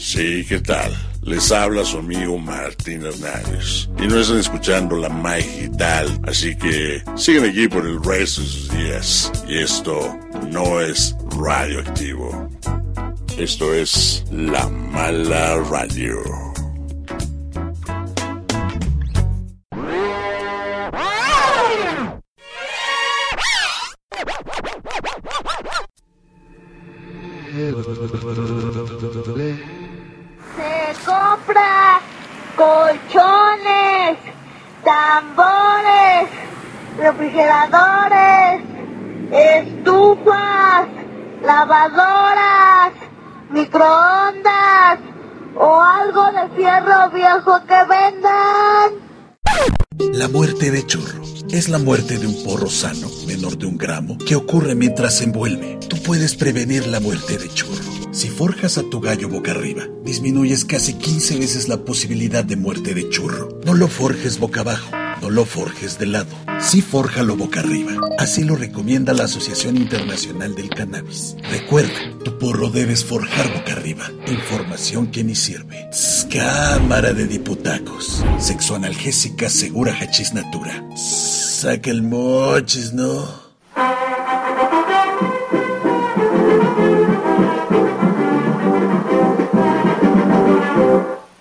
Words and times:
Sí, 0.00 0.46
¿qué 0.48 0.60
tal? 0.60 0.96
Les 1.22 1.52
habla 1.52 1.84
su 1.84 1.98
amigo 1.98 2.38
Martín 2.38 3.04
Hernández. 3.04 3.86
Y 3.98 4.06
no 4.08 4.18
están 4.18 4.38
escuchando 4.38 4.96
la 4.96 5.10
digital, 5.36 6.18
así 6.26 6.56
que 6.56 7.02
siguen 7.16 7.44
aquí 7.44 7.68
por 7.68 7.86
el 7.86 8.02
resto 8.02 8.40
de 8.40 8.48
sus 8.48 8.70
días. 8.70 9.32
Y 9.46 9.58
esto 9.58 10.18
no 10.50 10.80
es 10.80 11.14
radioactivo. 11.38 12.48
Esto 13.36 13.74
es 13.74 14.24
La 14.32 14.66
Mala 14.70 15.58
Radio. 15.70 16.49
Viejo 47.30 47.60
que 47.66 47.74
vendan. 47.88 48.92
La 50.14 50.28
muerte 50.28 50.70
de 50.70 50.86
churro 50.86 51.22
es 51.50 51.68
la 51.68 51.78
muerte 51.78 52.18
de 52.18 52.26
un 52.26 52.44
porro 52.44 52.68
sano, 52.68 53.08
menor 53.26 53.58
de 53.58 53.66
un 53.66 53.76
gramo, 53.76 54.18
que 54.18 54.36
ocurre 54.36 54.74
mientras 54.74 55.18
se 55.18 55.24
envuelve. 55.24 55.78
Tú 55.88 55.96
puedes 56.02 56.34
prevenir 56.34 56.86
la 56.86 57.00
muerte 57.00 57.38
de 57.38 57.48
churro. 57.48 57.90
Si 58.12 58.28
forjas 58.28 58.78
a 58.78 58.82
tu 58.82 59.00
gallo 59.00 59.28
boca 59.28 59.52
arriba, 59.52 59.84
disminuyes 60.04 60.64
casi 60.64 60.94
15 60.94 61.38
veces 61.38 61.68
la 61.68 61.84
posibilidad 61.84 62.44
de 62.44 62.56
muerte 62.56 62.94
de 62.94 63.08
churro. 63.08 63.60
No 63.64 63.74
lo 63.74 63.88
forjes 63.88 64.38
boca 64.38 64.60
abajo, 64.60 64.90
no 65.20 65.30
lo 65.30 65.44
forjes 65.44 65.98
de 65.98 66.06
lado. 66.06 66.34
Sí 66.60 66.82
fórjalo 66.82 67.36
boca 67.36 67.60
arriba. 67.60 67.92
Así 68.18 68.44
lo 68.44 68.56
recomienda 68.56 69.12
la 69.12 69.24
Asociación 69.24 69.76
Internacional 69.76 70.54
del 70.54 70.70
Cannabis. 70.70 71.36
Recuerda, 71.50 71.90
tu 72.24 72.38
porro 72.38 72.70
debes 72.70 73.04
forjar 73.04 73.52
boca 73.52 73.72
arriba. 73.72 74.10
Información 74.26 75.10
que 75.10 75.24
ni 75.24 75.34
sirve. 75.34 75.88
Tss, 75.90 76.26
Cámara 76.30 77.12
de 77.12 77.26
Diputacos. 77.26 78.24
Sexoanalgésica 78.38 79.48
segura 79.48 79.94
hachis 79.98 80.32
natura. 80.34 80.84
Saca 80.96 81.90
el 81.90 82.02
mochis, 82.02 82.92
¿no? 82.92 83.50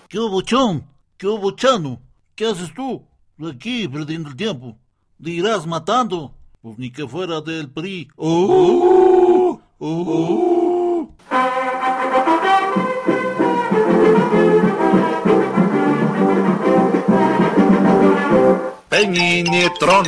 ¿Qué 0.10 0.20
hubo? 0.20 0.44
¿Qué 1.18 1.28
hubo? 1.28 1.56
¿Qué 2.36 2.46
haces 2.46 2.74
tú? 2.74 3.09
Aquí, 3.48 3.88
perdiendo 3.88 4.30
el 4.30 4.36
tiempo. 4.36 4.78
Dirás 5.18 5.66
matando. 5.66 6.36
Pues 6.62 6.78
ni 6.78 6.92
que 6.92 7.08
fuera 7.08 7.40
del 7.40 7.70
PRI. 7.70 8.10
¡Oh! 8.18 9.62
¡Oh! 9.80 11.16
Peñinetron. 18.90 20.06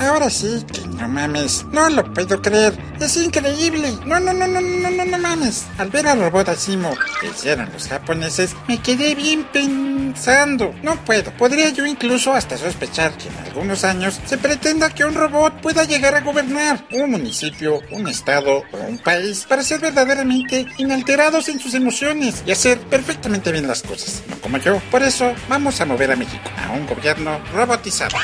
Ahora 0.00 0.28
sí, 0.28 0.64
que 0.70 0.86
no 0.86 0.89
mames. 1.10 1.66
No 1.72 1.88
lo 1.90 2.04
puedo 2.12 2.40
creer. 2.40 2.78
Es 3.00 3.16
increíble. 3.16 3.92
No, 4.06 4.20
no, 4.20 4.32
no, 4.32 4.46
no, 4.46 4.60
no, 4.60 4.90
no, 4.90 5.04
no 5.04 5.18
mames. 5.18 5.66
Al 5.78 5.90
ver 5.90 6.06
al 6.06 6.20
robot 6.20 6.48
Asimo 6.48 6.94
que 7.20 7.28
hicieron 7.28 7.70
los 7.72 7.88
japoneses, 7.88 8.54
me 8.66 8.80
quedé 8.80 9.14
bien 9.14 9.44
pensando. 9.52 10.74
No 10.82 10.96
puedo. 11.04 11.30
Podría 11.32 11.70
yo 11.70 11.86
incluso 11.86 12.34
hasta 12.34 12.56
sospechar 12.56 13.12
que 13.12 13.28
en 13.28 13.36
algunos 13.46 13.84
años 13.84 14.20
se 14.24 14.38
pretenda 14.38 14.90
que 14.90 15.04
un 15.04 15.14
robot 15.14 15.60
pueda 15.60 15.84
llegar 15.84 16.14
a 16.14 16.20
gobernar 16.20 16.84
un 16.92 17.10
municipio, 17.10 17.80
un 17.90 18.08
estado 18.08 18.64
o 18.72 18.76
un 18.88 18.98
país 18.98 19.44
para 19.48 19.62
ser 19.62 19.80
verdaderamente 19.80 20.66
inalterados 20.78 21.48
en 21.48 21.60
sus 21.60 21.74
emociones 21.74 22.42
y 22.46 22.52
hacer 22.52 22.78
perfectamente 22.78 23.52
bien 23.52 23.66
las 23.66 23.82
cosas. 23.82 24.22
No 24.28 24.36
como 24.40 24.58
yo. 24.58 24.80
Por 24.90 25.02
eso 25.02 25.32
vamos 25.48 25.80
a 25.80 25.86
mover 25.86 26.12
a 26.12 26.16
México 26.16 26.50
a 26.56 26.72
un 26.72 26.86
gobierno 26.86 27.40
robotizado. 27.54 28.16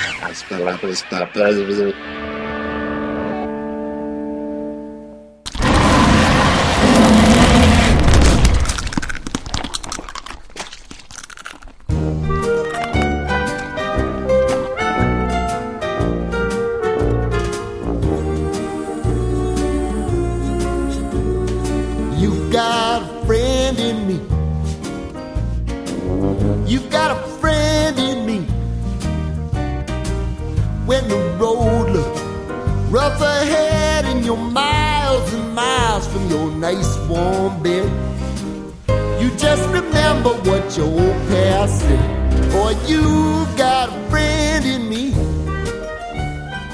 Friend 23.76 23.90
in 23.90 24.08
me. 24.08 24.18
You've 26.66 26.90
got 26.90 27.10
a 27.10 27.28
friend 27.40 27.98
in 27.98 28.26
me. 28.26 28.38
When 30.86 31.08
the 31.08 31.16
road 31.38 31.90
looks 31.90 32.20
rough 32.90 33.20
ahead 33.20 34.04
and 34.04 34.24
you're 34.24 34.36
miles 34.36 35.32
and 35.32 35.54
miles 35.54 36.06
from 36.06 36.28
your 36.30 36.50
nice 36.52 36.96
warm 37.08 37.62
bed, 37.62 37.90
you 39.20 39.30
just 39.36 39.68
remember 39.70 40.30
what 40.48 40.76
your 40.76 40.86
old 40.86 41.28
past 41.28 41.80
said. 41.80 42.50
Boy, 42.52 42.74
you've 42.86 43.56
got 43.56 43.88
a 43.90 44.10
friend 44.10 44.64
in 44.64 44.88
me. 44.88 45.12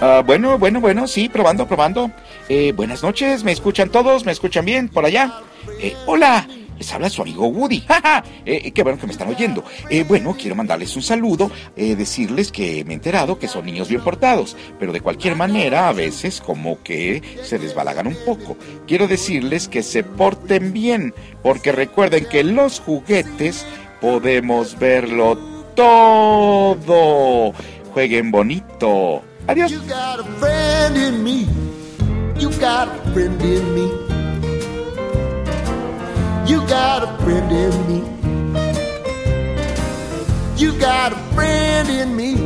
Ah, 0.00 0.22
bueno, 0.24 0.58
bueno, 0.58 0.80
bueno, 0.80 1.06
sí, 1.06 1.28
probando, 1.28 1.66
probando. 1.66 2.10
Eh, 2.48 2.72
buenas 2.72 3.02
noches, 3.02 3.44
¿me 3.44 3.52
escuchan 3.52 3.88
todos? 3.88 4.24
¿Me 4.24 4.32
escuchan 4.32 4.64
bien 4.64 4.88
por 4.88 5.04
allá? 5.04 5.40
Eh, 5.80 5.96
hola, 6.06 6.46
les 6.82 6.92
habla 6.92 7.08
su 7.08 7.22
amigo 7.22 7.46
Woody. 7.46 7.80
¡Ja, 7.88 8.00
ja! 8.02 8.24
Eh, 8.44 8.72
qué 8.72 8.82
bueno 8.82 8.98
que 8.98 9.06
me 9.06 9.12
están 9.12 9.28
oyendo. 9.28 9.64
Eh, 9.88 10.04
bueno, 10.06 10.36
quiero 10.36 10.56
mandarles 10.56 10.96
un 10.96 11.02
saludo, 11.02 11.50
eh, 11.76 11.94
decirles 11.94 12.50
que 12.50 12.84
me 12.84 12.92
he 12.92 12.94
enterado 12.94 13.38
que 13.38 13.46
son 13.46 13.66
niños 13.66 13.88
bien 13.88 14.02
portados, 14.02 14.56
pero 14.80 14.92
de 14.92 15.00
cualquier 15.00 15.36
manera 15.36 15.88
a 15.88 15.92
veces 15.92 16.40
como 16.40 16.82
que 16.82 17.22
se 17.44 17.60
desbalagan 17.60 18.08
un 18.08 18.16
poco. 18.26 18.56
Quiero 18.88 19.06
decirles 19.06 19.68
que 19.68 19.84
se 19.84 20.02
porten 20.02 20.72
bien, 20.72 21.14
porque 21.42 21.70
recuerden 21.70 22.26
que 22.26 22.42
los 22.42 22.80
juguetes 22.80 23.64
podemos 24.00 24.76
verlo 24.76 25.38
todo. 25.76 27.52
Jueguen 27.94 28.32
bonito. 28.32 29.22
Adiós. 29.46 29.70
You 29.70 29.80
got 29.82 30.18
a 30.18 30.24
friend 30.40 30.96
in 30.96 31.22
me. 31.22 31.46
You 32.40 32.50
got 32.58 32.88
a 32.88 33.12
friend 33.12 33.40
in 33.40 33.74
me. 33.74 34.11
You 36.52 36.60
got 36.66 37.02
a 37.02 37.06
friend 37.24 37.50
in 37.50 37.74
me. 37.88 38.00
You 40.54 40.78
got 40.78 41.14
a 41.14 41.16
friend 41.34 41.88
in 41.88 42.14
me. 42.14 42.36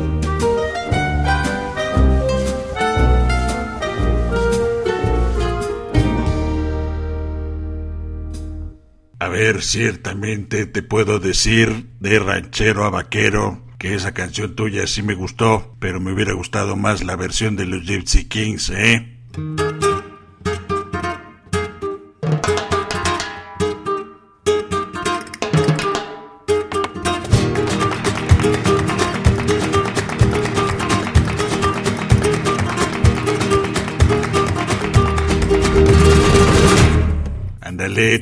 A 9.19 9.29
ver, 9.29 9.61
ciertamente 9.63 10.67
te 10.67 10.83
puedo 10.85 11.19
decir 11.19 11.89
de 11.99 12.21
ranchero 12.21 12.85
a 12.85 12.91
vaquero 12.91 13.65
que 13.77 13.97
esa 13.97 14.15
canción 14.15 14.55
tuya 14.55 14.87
sí 14.87 15.03
me 15.03 15.15
gustó, 15.15 15.75
pero 15.81 15.99
me 15.99 16.13
hubiera 16.13 16.33
gustado 16.33 16.77
más 16.77 17.03
la 17.03 17.17
versión 17.17 17.57
de 17.57 17.67
los 17.67 17.83
Gypsy 17.85 18.29
Kings, 18.29 18.71
¿eh? 18.71 19.19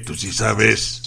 Tú 0.07 0.15
sí 0.15 0.33
sabes. 0.33 1.03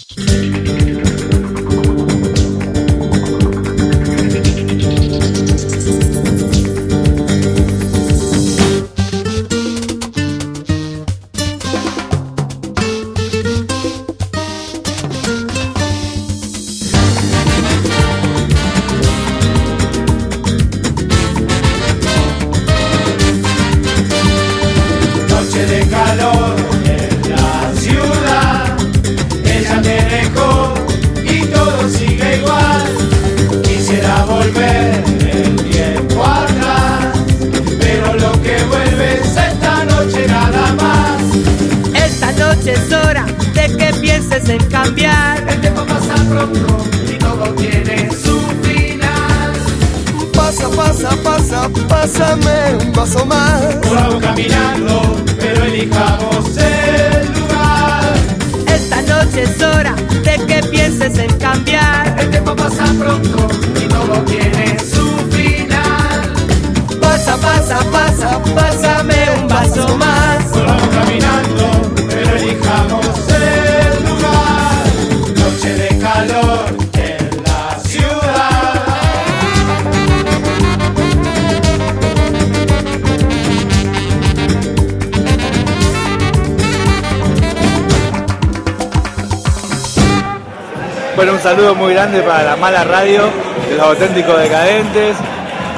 Saludo 91.48 91.74
muy 91.74 91.94
grande 91.94 92.20
para 92.22 92.44
la 92.44 92.56
mala 92.56 92.84
radio 92.84 93.22
de 93.70 93.76
los 93.76 93.86
auténticos 93.86 94.38
decadentes. 94.38 95.16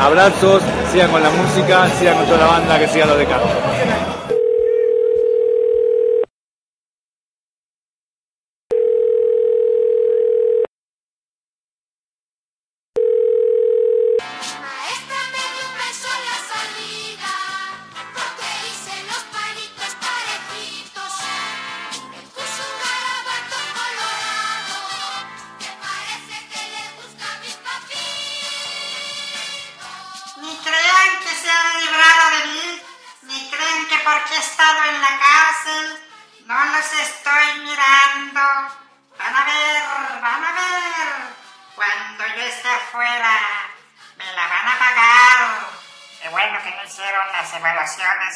Abrazos, 0.00 0.64
sigan 0.90 1.12
con 1.12 1.22
la 1.22 1.30
música, 1.30 1.88
sigan 1.96 2.16
con 2.16 2.26
toda 2.26 2.38
la 2.38 2.46
banda, 2.46 2.76
que 2.76 2.88
sigan 2.88 3.08
los 3.08 3.18
decados. 3.18 3.69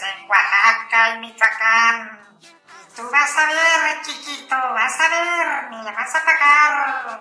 En 0.03 0.29
Oaxaca 0.29 1.15
y 1.15 1.19
Michoacán. 1.21 2.21
Y 2.41 2.97
tú 2.97 3.09
vas 3.11 3.37
a 3.39 3.47
ver, 3.47 4.03
chiquito, 4.03 4.57
vas 4.57 5.01
a 5.01 5.09
ver, 5.09 5.71
me 5.71 5.85
vas 5.85 6.15
a 6.15 6.25
pagar. 6.25 7.21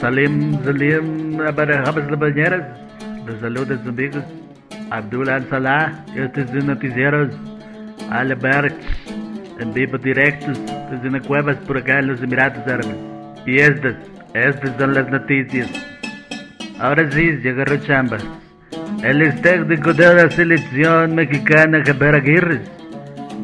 Salim, 0.00 0.64
Salim, 0.64 1.36
para 1.54 1.82
Rabas 1.82 2.10
Labañeras, 2.10 2.78
los 3.26 3.38
saludos 3.40 3.78
amigos. 3.86 4.39
Abdul 4.90 5.28
Al-Salah, 5.28 6.04
estos 6.14 6.50
son 6.50 6.66
noticieros. 6.66 7.34
Albert, 8.10 8.76
en 9.60 9.72
vivo 9.72 9.98
directos 9.98 10.58
desde 10.90 11.20
cuevas 11.20 11.56
por 11.58 11.78
acá 11.78 12.00
en 12.00 12.08
los 12.08 12.22
Emiratos 12.22 12.66
Árabes. 12.66 12.96
Y 13.46 13.58
estas, 13.58 13.94
estas 14.34 14.76
son 14.76 14.94
las 14.94 15.08
noticias. 15.10 15.70
Ahora 16.80 17.10
sí, 17.10 17.38
llega 17.42 17.80
Chamba. 17.82 18.18
El 19.02 19.22
ex 19.22 19.40
técnico 19.42 19.94
de 19.94 20.14
la 20.14 20.30
selección 20.30 21.14
mexicana, 21.14 21.82
Javier 21.84 22.14
Aguirre, 22.16 22.60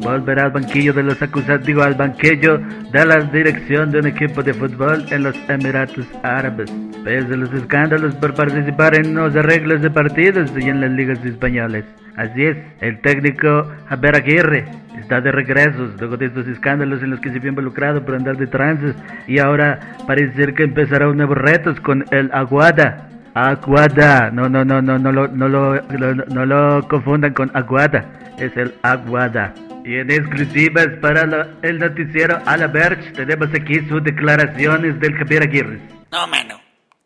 volverá 0.01 0.45
al 0.45 0.51
banquillo 0.51 0.93
de 0.93 1.03
los 1.03 1.21
acusados, 1.21 1.65
digo, 1.65 1.83
al 1.83 1.95
banquillo 1.95 2.59
de 2.91 3.05
la 3.05 3.19
dirección 3.21 3.91
de 3.91 3.99
un 3.99 4.07
equipo 4.07 4.43
de 4.43 4.53
fútbol 4.53 5.05
en 5.11 5.23
los 5.23 5.35
Emiratos 5.49 6.07
Árabes, 6.23 6.71
pese 7.03 7.33
a 7.33 7.37
los 7.37 7.53
escándalos 7.53 8.15
por 8.15 8.33
participar 8.33 8.95
en 8.95 9.13
los 9.15 9.35
arreglos 9.35 9.81
de 9.81 9.89
partidos 9.89 10.51
y 10.57 10.69
en 10.69 10.81
las 10.81 10.91
ligas 10.91 11.23
españolas. 11.25 11.83
Así 12.15 12.45
es, 12.45 12.57
el 12.81 12.99
técnico 13.01 13.69
Javier 13.87 14.15
Aguirre 14.15 14.65
está 14.99 15.21
de 15.21 15.31
regreso 15.31 15.91
luego 15.99 16.17
de 16.17 16.25
estos 16.25 16.47
escándalos 16.47 17.03
en 17.03 17.11
los 17.11 17.19
que 17.19 17.29
se 17.29 17.37
vio 17.39 17.49
involucrado 17.49 18.03
por 18.03 18.15
andar 18.15 18.37
de 18.37 18.47
trances 18.47 18.95
y 19.27 19.37
ahora 19.39 19.79
parece 20.07 20.33
ser 20.35 20.53
que 20.55 20.63
empezará 20.63 21.07
un 21.09 21.17
nuevo 21.17 21.35
retos 21.35 21.79
con 21.79 22.03
el 22.11 22.31
Aguada. 22.33 23.03
Aguada, 23.35 24.31
no, 24.31 24.49
no, 24.49 24.65
no, 24.65 24.81
no, 24.81 24.97
no 24.97 25.11
lo, 25.11 25.27
no 25.27 25.47
lo, 25.47 25.75
lo- 25.75 26.15
no 26.15 26.45
lo 26.47 26.87
confundan 26.87 27.33
con 27.33 27.51
Aguada, 27.53 28.03
es 28.39 28.57
el 28.57 28.73
Aguada. 28.81 29.53
Y 29.87 29.95
en 29.95 30.11
exclusivas 30.11 30.87
para 31.01 31.25
lo- 31.25 31.61
el 31.61 31.79
noticiero 31.79 32.41
A 32.45 32.57
la 32.57 32.67
Verge 32.67 33.11
tenemos 33.13 33.47
aquí 33.53 33.79
sus 33.87 34.03
declaraciones 34.03 34.99
del 34.99 35.15
Javier 35.17 35.43
Aguirre. 35.43 35.79
No, 36.11 36.27
mano. 36.27 36.61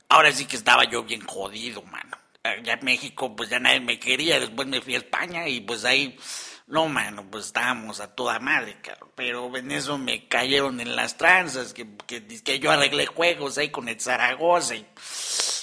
Ahora 0.10 0.32
sí 0.32 0.46
que 0.46 0.56
estaba 0.56 0.84
yo 0.86 1.04
bien 1.04 1.22
jodido, 1.22 1.84
mano. 1.84 2.18
Allá 2.44 2.74
en 2.74 2.84
México, 2.86 3.36
pues 3.36 3.50
ya 3.50 3.60
nadie 3.60 3.80
me 3.82 4.00
quería. 4.00 4.40
Después 4.40 4.68
me 4.68 4.82
fui 4.82 4.96
a 4.96 4.98
España 4.98 5.48
y 5.48 5.62
pues 5.62 5.86
ahí. 5.86 6.18
No, 6.66 6.88
mano, 6.88 7.24
pues 7.30 7.46
estábamos 7.48 8.00
a 8.00 8.16
toda 8.16 8.40
madre, 8.40 8.78
cabrón. 8.82 9.10
Pero 9.16 9.56
en 9.56 9.72
eso 9.72 9.98
me 10.00 10.28
cayeron 10.28 10.80
en 10.82 10.96
las 10.96 11.18
tranzas. 11.18 11.74
Que, 11.74 11.86
que, 12.08 12.26
que 12.26 12.60
yo 12.60 12.72
arreglé 12.72 13.06
juegos 13.06 13.60
ahí 13.60 13.70
con 13.70 13.90
el 13.90 14.00
Zaragoza. 14.02 14.76
Y, 14.76 14.88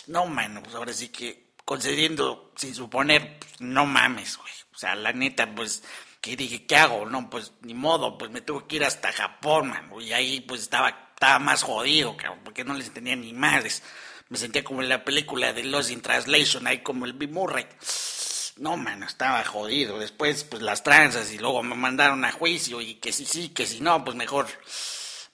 no, 0.07 0.27
mano, 0.27 0.63
pues 0.63 0.77
ahora 0.77 0.93
sí 0.93 1.09
que 1.09 1.49
concediendo 1.65 2.53
sin 2.57 2.75
suponer, 2.77 3.39
pues, 3.41 3.61
no 3.61 3.87
mames, 3.87 4.37
güey. 4.37 4.53
O 4.73 4.79
sea, 4.79 4.95
la 4.95 5.13
neta, 5.13 5.53
pues. 5.53 5.83
Que 6.21 6.37
dije, 6.37 6.67
¿qué 6.67 6.77
hago? 6.77 7.07
No, 7.07 7.31
pues 7.31 7.53
ni 7.63 7.75
modo, 7.75 8.19
pues 8.19 8.31
me 8.31 8.41
tuve 8.41 8.67
que 8.67 8.77
ir 8.77 8.85
hasta 8.85 9.13
Japón, 9.13 9.69
mano. 9.69 10.01
Y 10.01 10.13
ahí 10.13 10.41
pues 10.41 10.63
estaba, 10.63 10.89
estaba 11.15 11.39
más 11.39 11.63
jodido, 11.63 12.17
cabrón, 12.17 12.41
porque 12.45 12.65
no 12.65 12.75
les 12.75 12.89
entendía 12.89 13.15
ni 13.17 13.33
madres. 13.33 13.83
Me 14.29 14.37
sentía 14.37 14.65
como 14.65 14.83
en 14.83 14.89
la 14.89 15.05
película 15.05 15.53
de 15.53 15.65
Lost 15.65 15.91
in 15.91 16.03
Translation, 16.03 16.67
ahí 16.67 16.81
como 16.81 17.05
el 17.07 17.13
Bill 17.15 17.31
Murray. 17.31 17.67
No, 18.57 18.77
mano, 18.77 19.07
estaba 19.07 19.45
jodido. 19.45 19.99
Después, 20.01 20.43
pues 20.45 20.61
las 20.63 20.83
tranzas 20.83 21.33
y 21.33 21.39
luego 21.39 21.63
me 21.63 21.77
mandaron 21.77 22.25
a 22.25 22.33
juicio 22.33 22.81
y 22.81 22.97
que 22.97 23.13
si 23.13 23.25
sí, 23.25 23.51
que 23.51 23.65
si 23.67 23.81
no, 23.81 24.05
pues 24.05 24.17
mejor, 24.17 24.49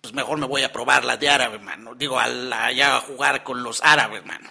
pues 0.02 0.12
mejor 0.12 0.38
me 0.38 0.46
voy 0.46 0.62
a 0.62 0.70
probar 0.72 1.04
la 1.06 1.16
de 1.16 1.30
árabe, 1.30 1.58
mano. 1.58 1.94
Digo, 1.94 2.20
al- 2.20 2.52
allá 2.52 2.96
a 2.96 3.00
jugar 3.00 3.42
con 3.42 3.62
los 3.62 3.82
árabes, 3.82 4.24
mano. 4.26 4.50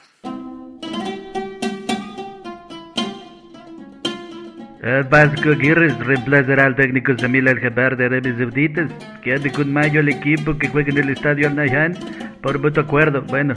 Vasco 5.10 5.52
Aguirre 5.52 5.96
reemplazará 6.00 6.66
al 6.66 6.75
técnico 6.75 7.18
Samil 7.18 7.48
Al-Jabar 7.48 7.96
de 7.96 8.06
Arabia 8.06 8.36
Saudita, 8.38 8.86
que 9.22 9.34
ande 9.34 9.50
con 9.50 9.72
mayo 9.72 10.02
al 10.02 10.10
equipo 10.10 10.58
que 10.58 10.68
juega 10.68 10.92
en 10.92 10.98
el 10.98 11.10
estadio 11.10 11.48
Al 11.48 11.56
Nahyan 11.56 11.94
por 12.42 12.60
mutuo 12.60 12.84
acuerdo. 12.84 13.22
Bueno, 13.22 13.54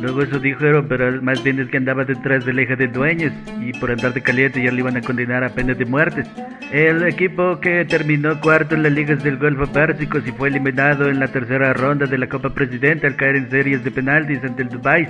luego 0.00 0.22
eso 0.22 0.40
dijeron, 0.40 0.86
pero 0.88 1.22
más 1.22 1.44
bien 1.44 1.60
es 1.60 1.68
que 1.68 1.76
andaba 1.76 2.04
detrás 2.04 2.44
de 2.44 2.52
la 2.52 2.62
hija 2.62 2.74
de 2.74 2.88
dueños 2.88 3.32
y 3.60 3.72
por 3.78 3.92
andar 3.92 4.12
de 4.12 4.20
caliente 4.20 4.60
ya 4.60 4.72
le 4.72 4.80
iban 4.80 4.96
a 4.96 5.00
condenar 5.00 5.44
a 5.44 5.50
pena 5.50 5.74
de 5.74 5.84
muerte. 5.84 6.24
El 6.72 7.04
equipo 7.04 7.60
que 7.60 7.84
terminó 7.84 8.40
cuarto 8.40 8.74
en 8.74 8.82
las 8.82 8.92
ligas 8.92 9.22
del 9.22 9.38
Golfo 9.38 9.72
Pérsico 9.72 10.18
y 10.18 10.32
fue 10.32 10.48
eliminado 10.48 11.08
en 11.08 11.20
la 11.20 11.28
tercera 11.28 11.72
ronda 11.72 12.06
de 12.06 12.18
la 12.18 12.28
Copa 12.28 12.50
Presidente 12.50 13.06
al 13.06 13.14
caer 13.14 13.36
en 13.36 13.48
series 13.48 13.84
de 13.84 13.92
penaltis 13.92 14.42
ante 14.42 14.62
el 14.62 14.70
Dubai. 14.70 15.06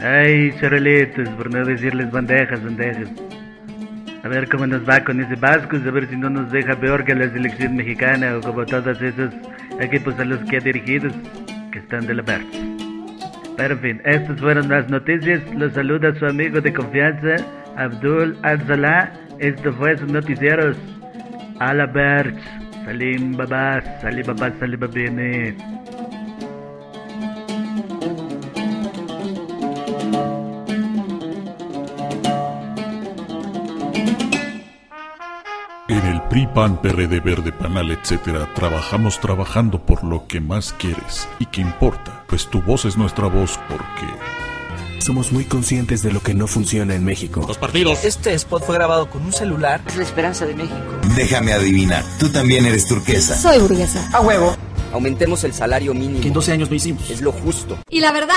Ay, 0.00 0.52
charolitos, 0.58 1.28
por 1.30 1.54
no 1.54 1.64
decirles 1.64 2.10
bandejas, 2.10 2.64
bandejas. 2.64 3.12
A 4.22 4.28
ver 4.28 4.48
cómo 4.48 4.66
nos 4.66 4.86
va 4.88 5.02
con 5.02 5.20
ese 5.20 5.34
Vascos, 5.36 5.80
a 5.86 5.90
ver 5.90 6.08
si 6.08 6.16
no 6.16 6.28
nos 6.28 6.52
deja 6.52 6.78
peor 6.78 7.04
que 7.04 7.14
la 7.14 7.30
selección 7.30 7.76
mexicana 7.76 8.36
o 8.36 8.40
como 8.40 8.66
todos 8.66 9.00
esos 9.00 9.32
equipos 9.80 10.18
a 10.18 10.24
los 10.24 10.38
que 10.48 10.58
ha 10.58 10.60
dirigido, 10.60 11.10
que 11.72 11.78
están 11.78 12.06
de 12.06 12.14
la 12.14 12.22
verde. 12.22 12.46
Pero 13.56 13.74
en 13.74 13.80
fin, 13.80 14.02
estas 14.04 14.40
fueron 14.40 14.68
las 14.68 14.88
noticias. 14.88 15.42
Los 15.54 15.72
saluda 15.72 16.14
su 16.14 16.26
amigo 16.26 16.60
de 16.60 16.72
confianza, 16.72 17.36
Abdul 17.76 18.36
Al-Salah. 18.42 19.12
Esto 19.38 19.72
fue 19.74 19.96
sus 19.96 20.10
noticieros. 20.10 20.76
A 21.58 21.74
la 21.74 21.86
verde. 21.86 22.40
Salim 22.84 23.36
babás, 23.36 23.84
salim 24.00 24.26
babás, 24.26 24.52
salim 24.58 24.80
babine. 24.80 25.56
PRI, 36.30 36.46
PAN, 36.46 36.80
PRD, 36.80 37.18
Verde, 37.18 37.50
Panal, 37.50 37.90
etc. 37.90 38.46
trabajamos 38.54 39.18
trabajando 39.18 39.84
por 39.84 40.04
lo 40.04 40.28
que 40.28 40.40
más 40.40 40.72
quieres 40.78 41.28
y 41.40 41.46
que 41.46 41.60
importa, 41.60 42.22
pues 42.28 42.46
tu 42.46 42.62
voz 42.62 42.84
es 42.84 42.96
nuestra 42.96 43.26
voz 43.26 43.58
porque... 43.68 44.06
Somos 45.00 45.32
muy 45.32 45.44
conscientes 45.44 46.02
de 46.02 46.12
lo 46.12 46.20
que 46.20 46.34
no 46.34 46.46
funciona 46.46 46.94
en 46.94 47.04
México. 47.04 47.44
Los 47.48 47.58
partidos. 47.58 48.04
Este 48.04 48.32
spot 48.34 48.64
fue 48.64 48.76
grabado 48.76 49.10
con 49.10 49.22
un 49.22 49.32
celular. 49.32 49.80
Es 49.88 49.96
la 49.96 50.04
esperanza 50.04 50.46
de 50.46 50.54
México. 50.54 50.76
Déjame 51.16 51.52
adivinar, 51.52 52.04
tú 52.20 52.28
también 52.28 52.64
eres 52.64 52.86
turquesa. 52.86 53.36
Soy 53.36 53.58
burguesa. 53.58 54.08
A 54.12 54.20
huevo. 54.20 54.54
Aumentemos 54.92 55.42
el 55.42 55.52
salario 55.52 55.94
mínimo. 55.94 56.20
Que 56.20 56.28
en 56.28 56.34
12 56.34 56.52
años 56.52 56.70
no 56.70 56.76
hicimos. 56.76 57.10
Es 57.10 57.22
lo 57.22 57.32
justo. 57.32 57.76
¿Y 57.88 57.98
la 57.98 58.12
verdad? 58.12 58.36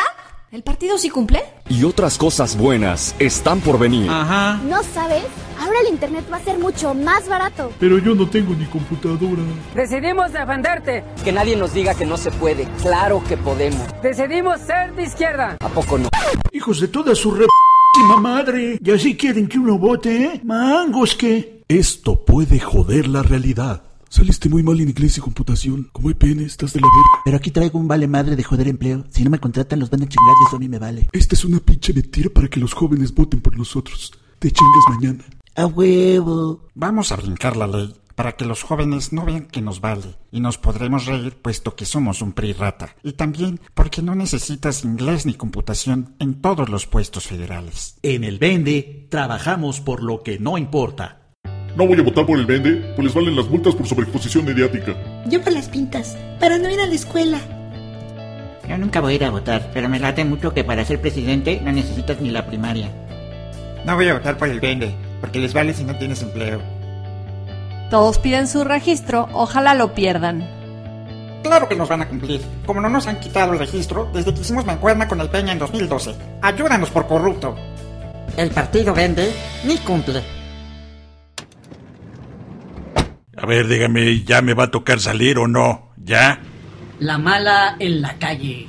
¿El 0.52 0.64
partido 0.64 0.98
sí 0.98 1.10
cumple? 1.10 1.44
Y 1.70 1.84
otras 1.84 2.18
cosas 2.18 2.58
buenas 2.58 3.14
están 3.20 3.60
por 3.60 3.78
venir. 3.78 4.10
Ajá. 4.10 4.60
¿No 4.64 4.82
sabes? 4.84 5.24
Ahora 5.64 5.80
el 5.80 5.94
internet 5.94 6.26
va 6.30 6.36
a 6.36 6.44
ser 6.44 6.60
mucho 6.60 6.94
más 6.94 7.30
barato. 7.30 7.72
Pero 7.80 7.98
yo 7.98 8.14
no 8.14 8.30
tengo 8.30 8.54
ni 8.54 8.66
computadora. 8.66 9.42
Decidimos 9.74 10.34
defenderte. 10.34 11.06
Que 11.24 11.32
nadie 11.32 11.56
nos 11.56 11.74
diga 11.74 11.96
que 11.96 12.06
no 12.06 12.18
se 12.18 12.32
puede. 12.32 12.68
Claro 12.82 13.24
que 13.30 13.38
podemos. 13.38 13.82
Decidimos 14.02 14.60
ser 14.60 14.94
de 14.94 15.04
izquierda. 15.04 15.56
¿A 15.62 15.70
poco 15.70 15.98
no? 15.98 16.10
Hijos 16.52 16.82
de 16.82 16.90
toda 16.90 17.16
su 17.16 17.32
re... 17.32 17.46
madre. 18.20 18.78
Y 18.84 18.92
así 18.92 19.16
quieren 19.16 19.48
que 19.48 19.58
uno 19.58 19.78
vote, 19.78 20.26
¿eh? 20.26 20.42
Mangos 20.44 21.16
que... 21.16 21.64
Esto 21.70 22.26
puede 22.26 22.60
joder 22.60 23.08
la 23.08 23.24
realidad. 23.24 23.84
Saliste 24.10 24.50
muy 24.50 24.64
mal 24.64 24.82
en 24.82 24.90
inglés 24.90 25.18
y 25.18 25.22
computación. 25.22 25.90
Como 25.94 26.10
EPN, 26.10 26.42
estás 26.42 26.74
de 26.74 26.82
la 26.82 26.88
verga. 26.88 27.22
Pero 27.24 27.38
aquí 27.38 27.52
traigo 27.52 27.80
un 27.80 27.88
vale 27.88 28.10
madre 28.10 28.36
de 28.36 28.44
joder 28.44 28.68
empleo. 28.68 29.06
Si 29.12 29.24
no 29.24 29.30
me 29.30 29.40
contratan, 29.40 29.80
los 29.80 29.90
van 29.90 30.04
a 30.04 30.10
chingar 30.10 30.36
y 30.44 30.48
eso 30.48 30.58
a 30.58 30.60
mí 30.60 30.68
me 30.68 30.78
vale. 30.78 31.08
Esta 31.14 31.36
es 31.36 31.46
una 31.46 31.62
pinche 31.62 31.94
mentira 31.94 32.30
para 32.30 32.50
que 32.50 32.60
los 32.60 32.74
jóvenes 32.74 33.16
voten 33.16 33.40
por 33.40 33.58
nosotros. 33.58 34.12
Te 34.40 34.52
chingas 34.52 34.84
mañana. 34.90 35.24
A 35.56 35.68
huevo. 35.68 36.68
Vamos 36.74 37.12
a 37.12 37.16
brincar 37.16 37.56
la 37.56 37.68
ley 37.68 37.94
para 38.16 38.32
que 38.32 38.46
los 38.46 38.64
jóvenes 38.64 39.14
no 39.14 39.24
vean 39.24 39.46
que 39.46 39.62
nos 39.62 39.82
vale 39.82 40.16
y 40.32 40.40
nos 40.40 40.58
podremos 40.58 41.06
reír 41.06 41.36
puesto 41.36 41.76
que 41.76 41.86
somos 41.86 42.24
un 42.24 42.34
PRI 42.34 42.54
rata. 42.54 42.96
Y 43.04 43.14
también 43.14 43.60
porque 43.76 44.02
no 44.02 44.16
necesitas 44.16 44.84
inglés 44.84 45.28
ni 45.28 45.36
computación 45.36 46.16
en 46.20 46.42
todos 46.42 46.70
los 46.70 46.88
puestos 46.88 47.28
federales. 47.28 48.00
En 48.02 48.24
el 48.24 48.40
Vende 48.40 49.06
trabajamos 49.12 49.80
por 49.80 50.02
lo 50.02 50.24
que 50.24 50.40
no 50.40 50.58
importa. 50.58 51.22
No 51.76 51.86
voy 51.86 52.00
a 52.00 52.04
votar 52.04 52.26
por 52.26 52.40
el 52.40 52.46
vende, 52.48 52.94
pues 52.96 53.06
les 53.06 53.14
valen 53.14 53.36
las 53.36 53.48
multas 53.48 53.76
por 53.76 53.88
sobreexposición 53.88 54.46
mediática. 54.46 54.96
Yo 55.28 55.42
por 55.44 55.54
las 55.54 55.70
pintas, 55.70 56.18
para 56.40 56.58
no 56.58 56.70
ir 56.70 56.80
a 56.80 56.86
la 56.88 56.94
escuela. 56.94 57.40
Yo 58.68 58.78
nunca 58.78 59.02
voy 59.02 59.14
a 59.14 59.16
ir 59.16 59.24
a 59.24 59.32
votar, 59.32 59.72
pero 59.74 59.90
me 59.90 60.00
late 60.00 60.24
mucho 60.24 60.54
que 60.54 60.64
para 60.64 60.86
ser 60.86 61.02
presidente 61.02 61.62
no 61.64 61.72
necesitas 61.72 62.22
ni 62.22 62.30
la 62.30 62.46
primaria. 62.46 62.92
No 63.86 63.96
voy 63.96 64.08
a 64.08 64.14
votar 64.14 64.38
por 64.38 64.50
el 64.50 64.60
vende, 64.60 64.96
porque 65.24 65.40
les 65.40 65.54
vale 65.54 65.74
si 65.74 65.86
no 65.86 65.96
tienes 65.96 66.22
empleo. 66.22 66.62
Todos 67.90 68.20
piden 68.20 68.46
su 68.46 68.66
registro, 68.66 69.30
ojalá 69.32 69.74
lo 69.74 69.94
pierdan. 69.94 70.46
Claro 71.42 71.70
que 71.70 71.78
nos 71.78 71.88
van 71.88 72.02
a 72.02 72.10
cumplir. 72.10 72.42
Como 72.66 72.82
no 72.82 72.90
nos 72.90 73.08
han 73.08 73.22
quitado 73.22 73.54
el 73.54 73.60
registro 73.60 74.12
desde 74.14 74.34
que 74.34 74.42
hicimos 74.42 74.66
mancuerna 74.66 75.08
con 75.08 75.22
el 75.22 75.30
Peña 75.30 75.54
en 75.54 75.60
2012. 75.60 76.14
Ayúdanos 76.42 76.90
por 76.90 77.08
corrupto. 77.08 77.56
El 78.36 78.50
partido 78.50 78.94
vende 78.94 79.34
ni 79.64 79.78
cumple. 79.78 80.22
A 83.38 83.46
ver, 83.46 83.70
dígame, 83.70 84.26
¿ya 84.26 84.42
me 84.42 84.54
va 84.54 84.66
a 84.66 84.72
tocar 84.72 85.00
salir 85.00 85.38
o 85.38 85.48
no? 85.48 85.94
¿Ya? 85.96 86.38
La 87.00 87.18
mala 87.18 87.78
en 87.80 88.02
la 88.02 88.20
calle. 88.20 88.68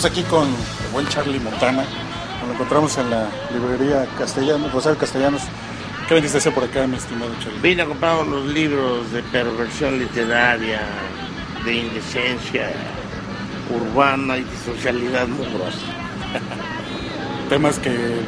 Estamos 0.00 0.18
aquí 0.18 0.30
con 0.30 0.48
el 0.48 0.92
buen 0.94 1.06
Charlie 1.08 1.38
Montana. 1.38 1.84
Nos 2.40 2.54
encontramos 2.54 2.96
en 2.96 3.10
la 3.10 3.28
librería 3.52 4.08
Castellanos, 4.16 4.72
Rosario 4.72 4.98
Castellanos. 4.98 5.42
¿Qué 6.08 6.14
vendiste 6.14 6.38
hacer 6.38 6.54
por 6.54 6.64
acá, 6.64 6.86
mi 6.86 6.96
estimado 6.96 7.30
Charlie? 7.38 7.60
Vine 7.60 7.82
a 7.82 7.84
comprar 7.84 8.22
unos 8.22 8.46
libros 8.46 9.12
de 9.12 9.22
perversión 9.24 9.98
literaria, 9.98 10.80
de 11.66 11.74
indecencia 11.74 12.72
urbana 13.68 14.38
y 14.38 14.44
de 14.44 14.56
socialidad 14.64 15.28
mugrosa. 15.28 15.76
Temas 17.50 17.78
que 17.78 18.22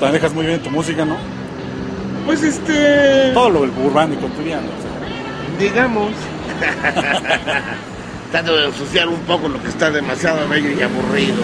manejas 0.00 0.32
muy 0.32 0.46
bien 0.46 0.60
en 0.60 0.62
tu 0.62 0.70
música, 0.70 1.04
¿no? 1.04 1.18
Pues 2.24 2.42
este... 2.42 3.32
Todo 3.34 3.50
lo 3.50 3.60
urbano 3.60 4.14
y 4.14 4.16
cotidiano. 4.16 4.66
o 4.66 4.80
sea. 4.80 5.58
Digamos. 5.58 6.12
Trato 8.32 8.56
de 8.56 8.64
ensuciar 8.64 9.08
un 9.08 9.20
poco 9.20 9.46
lo 9.46 9.62
que 9.62 9.68
está 9.68 9.90
demasiado 9.90 10.48
bello 10.48 10.70
y 10.70 10.80
aburrido. 10.80 11.36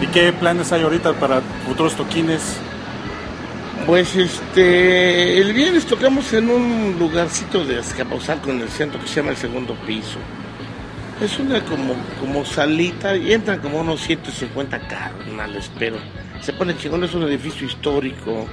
¿Y 0.00 0.06
qué 0.06 0.32
planes 0.32 0.72
hay 0.72 0.80
ahorita 0.80 1.12
para 1.12 1.42
futuros 1.66 1.94
toquines? 1.94 2.56
Pues 3.84 4.16
este, 4.16 5.38
el 5.38 5.52
viernes 5.52 5.84
tocamos 5.84 6.32
en 6.32 6.48
un 6.48 6.96
lugarcito 6.98 7.62
de 7.62 7.78
Azcapotzalco 7.78 8.48
en 8.50 8.62
el 8.62 8.70
centro 8.70 8.98
que 8.98 9.06
se 9.06 9.16
llama 9.16 9.32
el 9.32 9.36
segundo 9.36 9.74
piso. 9.86 10.18
Es 11.20 11.38
una 11.38 11.62
como, 11.62 11.94
como 12.20 12.46
salita 12.46 13.14
y 13.14 13.34
entran 13.34 13.60
como 13.60 13.80
unos 13.80 14.00
150 14.00 14.78
carnales, 14.88 15.70
pero 15.78 15.98
se 16.40 16.54
pone 16.54 16.74
chingón, 16.78 17.04
es 17.04 17.12
un 17.12 17.24
edificio 17.24 17.66
histórico, 17.66 18.46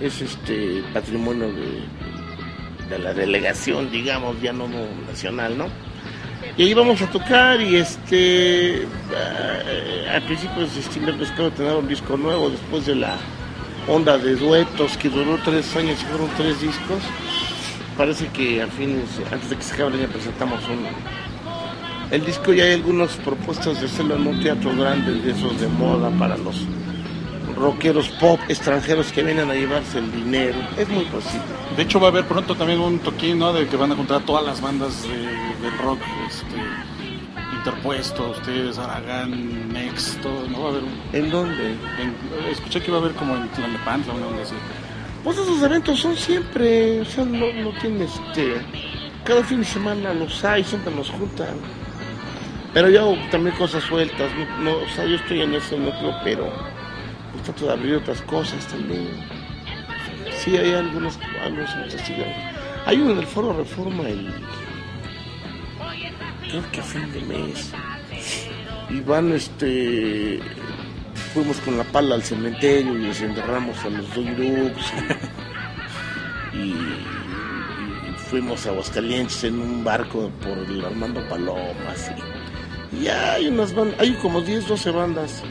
es 0.00 0.20
este 0.20 0.84
patrimonio 0.94 1.48
de, 1.52 2.88
de 2.88 2.98
la 3.00 3.12
delegación, 3.14 3.90
digamos, 3.90 4.40
ya 4.40 4.52
no 4.52 4.68
nacional, 5.08 5.58
¿no? 5.58 5.87
Y 6.58 6.64
ahí 6.64 6.74
vamos 6.74 7.00
a 7.00 7.06
tocar 7.08 7.60
y 7.60 7.76
este 7.76 8.82
eh, 8.82 10.08
al 10.12 10.22
principio 10.22 10.62
desestimé 10.62 11.12
espero 11.22 11.52
tener 11.52 11.76
un 11.76 11.86
disco 11.86 12.16
nuevo 12.16 12.50
después 12.50 12.84
de 12.84 12.96
la 12.96 13.16
onda 13.86 14.18
de 14.18 14.34
duetos 14.34 14.96
que 14.96 15.08
duró 15.08 15.38
tres 15.44 15.76
años 15.76 16.02
y 16.02 16.04
fueron 16.06 16.28
tres 16.36 16.60
discos. 16.60 16.98
Parece 17.96 18.26
que 18.30 18.60
a 18.60 18.66
fines, 18.66 19.04
antes 19.30 19.50
de 19.50 19.56
que 19.56 19.62
se 19.62 19.74
acabe 19.74 19.98
año 19.98 20.08
presentamos 20.08 20.60
un 20.64 20.84
el 22.10 22.26
disco 22.26 22.52
ya 22.52 22.64
hay 22.64 22.72
algunas 22.72 23.14
propuestas 23.18 23.80
de 23.80 23.86
hacerlo 23.86 24.16
en 24.16 24.26
un 24.26 24.42
teatro 24.42 24.74
grande 24.74 25.12
de 25.12 25.30
esos 25.30 25.60
de 25.60 25.68
moda 25.68 26.10
para 26.18 26.36
los 26.38 26.56
rockeros 27.58 28.08
pop 28.20 28.40
extranjeros 28.48 29.12
que 29.12 29.22
vienen 29.22 29.50
a 29.50 29.54
llevarse 29.54 29.98
el 29.98 30.10
dinero. 30.12 30.58
Es 30.76 30.88
muy 30.88 31.04
posible. 31.06 31.44
De 31.76 31.82
hecho, 31.82 32.00
va 32.00 32.08
a 32.08 32.10
haber 32.10 32.24
pronto 32.26 32.54
también 32.54 32.80
un 32.80 32.98
toquín, 33.00 33.38
¿no? 33.38 33.52
De 33.52 33.66
que 33.66 33.76
van 33.76 33.92
a 33.92 33.96
juntar 33.96 34.20
todas 34.22 34.44
las 34.44 34.60
bandas 34.60 35.02
de, 35.02 35.08
del 35.16 35.78
rock 35.82 36.00
este, 36.28 36.56
interpuesto, 37.56 38.30
ustedes, 38.30 38.78
Aragán, 38.78 39.72
Next, 39.72 40.20
todo, 40.20 40.48
¿no? 40.48 40.60
Va 40.62 40.66
a 40.66 40.70
haber 40.72 40.82
un... 40.84 41.00
¿En 41.12 41.30
dónde? 41.30 41.70
en- 41.72 42.50
escuché 42.50 42.80
que 42.80 42.88
iba 42.90 42.98
a 42.98 43.00
haber 43.02 43.12
como 43.14 43.36
en 43.36 43.48
Tlalnepantla, 43.50 44.14
una 44.14 44.26
onda 44.26 44.42
así. 44.42 44.54
Pues 45.24 45.36
esos 45.38 45.62
eventos 45.62 45.98
son 45.98 46.16
siempre, 46.16 47.00
o 47.00 47.04
sea, 47.04 47.24
no, 47.24 47.52
no 47.52 47.70
tiene 47.80 48.04
este. 48.04 48.62
Cada 49.24 49.42
fin 49.44 49.58
de 49.60 49.64
semana 49.66 50.14
los 50.14 50.44
hay, 50.44 50.64
siempre 50.64 50.94
nos 50.94 51.10
juntan. 51.10 51.56
Pero 52.72 52.88
yo 52.88 53.00
hago 53.00 53.16
también 53.30 53.56
cosas 53.56 53.82
sueltas, 53.82 54.30
no, 54.36 54.62
no, 54.64 54.76
o 54.78 54.88
sea, 54.94 55.04
yo 55.06 55.16
estoy 55.16 55.40
en 55.42 55.54
ese 55.54 55.76
núcleo, 55.78 56.14
pero 56.22 56.52
pues 57.32 57.44
trato 57.44 57.70
abrir 57.70 57.94
otras 57.96 58.20
cosas 58.22 58.66
también. 58.66 59.08
Sí, 60.38 60.56
hay 60.56 60.72
algunos, 60.72 61.18
algunos 61.42 61.70
sí, 62.06 62.14
Hay 62.86 62.96
uno 63.00 63.12
en 63.12 63.18
el 63.18 63.26
Foro 63.26 63.52
Reforma 63.52 64.08
el. 64.08 64.32
Creo 66.48 66.70
que 66.72 66.80
a 66.80 66.82
fin 66.82 67.12
de 67.12 67.20
mes. 67.22 67.72
Y 68.90 69.00
van, 69.00 69.32
este. 69.32 70.40
Fuimos 71.34 71.58
con 71.58 71.76
la 71.76 71.84
pala 71.84 72.14
al 72.14 72.22
cementerio 72.22 72.94
y 72.94 73.02
les 73.02 73.20
enterramos 73.20 73.76
a 73.84 73.90
los 73.90 74.14
Doyruks. 74.14 74.92
Y, 76.54 76.58
y- 76.58 76.72
y 76.72 78.14
fuimos 78.30 78.66
a 78.66 78.70
Aguascalientes 78.70 79.44
en 79.44 79.58
un 79.60 79.84
barco 79.84 80.30
por 80.42 80.56
el 80.56 80.82
Armando 80.84 81.26
Palomas. 81.28 82.10
Y, 82.92 83.04
y 83.04 83.08
hay 83.08 83.48
unas 83.48 83.74
bandas, 83.74 84.00
hay 84.00 84.12
como 84.14 84.40
10, 84.40 84.66
12 84.68 84.90
bandas. 84.90 85.42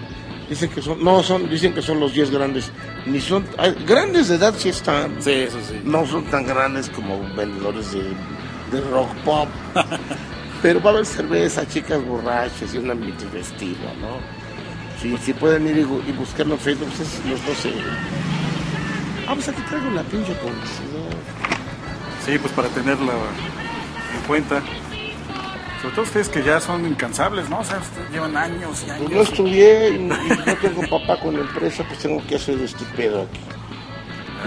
Dicen 0.50 0.70
que 0.70 0.82
son, 0.82 1.04
no, 1.04 1.22
son, 1.24 1.50
dicen 1.50 1.74
que 1.74 1.82
son 1.82 2.00
los 2.00 2.14
10 2.14 2.32
grandes. 2.32 2.72
Ni 3.06 3.20
son, 3.20 3.46
hay- 3.58 3.76
grandes 3.86 4.30
de 4.30 4.36
edad 4.36 4.54
sí 4.58 4.70
están. 4.70 5.22
Sí, 5.22 5.32
eso 5.32 5.58
sí. 5.68 5.82
No 5.84 6.06
son 6.08 6.24
tan 6.26 6.46
grandes 6.46 6.90
como 6.90 7.20
vendedores 7.36 7.92
de, 7.92 8.04
de 8.72 8.82
rock 8.90 9.10
pop. 9.26 9.50
Pero 10.62 10.82
va 10.82 10.92
a 10.92 10.94
haber 10.94 11.06
cerveza, 11.06 11.68
chicas 11.68 12.04
borrachas 12.04 12.74
y 12.74 12.78
un 12.78 12.90
ambiente 12.90 13.26
festivo, 13.28 13.86
¿no? 14.02 14.18
Si, 15.02 15.16
si 15.18 15.34
pueden 15.34 15.68
ir 15.68 15.78
y, 15.78 15.82
y 15.82 16.12
buscarlo 16.14 16.56
en 16.56 16.60
Facebook, 16.60 16.88
pues 16.96 17.02
es 17.02 17.26
los 17.30 17.46
12. 17.46 17.74
Ah, 19.28 19.34
pues 19.36 19.50
aquí 19.50 19.62
traigo 19.70 19.92
la 19.92 20.02
pinche 20.04 20.34
publicidad. 20.34 21.18
Sí, 22.26 22.38
pues 22.40 22.54
para 22.54 22.70
tenerla 22.70 23.12
en 23.14 24.22
cuenta. 24.28 24.62
Sobre 25.82 25.94
todo 25.96 26.06
ustedes 26.06 26.30
que 26.30 26.44
ya 26.44 26.60
son 26.60 26.86
incansables, 26.86 27.50
¿no? 27.50 27.60
O 27.60 27.64
sea, 27.64 27.78
ustedes 27.78 28.10
llevan 28.12 28.36
años 28.36 28.84
y 28.86 28.90
años. 28.90 29.04
Pues 29.06 29.16
no 29.16 29.22
estudié 29.22 29.90
y, 29.90 30.00
no 30.00 30.16
tengo 30.62 30.82
papá 30.90 31.20
con 31.22 31.36
la 31.36 31.42
empresa, 31.42 31.84
pues 31.88 32.00
tengo 32.00 32.26
que 32.28 32.36
hacer 32.36 32.60
este 32.62 32.84
pedo 32.96 33.22
aquí. 33.24 33.40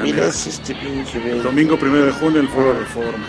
Mira, 0.02 0.26
es 0.26 0.46
este 0.46 0.74
pinche 0.74 1.18
El 1.30 1.42
domingo 1.42 1.76
primero 1.78 2.06
de 2.06 2.12
junio, 2.12 2.40
el 2.40 2.48
Foro 2.48 2.72
Reforma. 2.72 3.26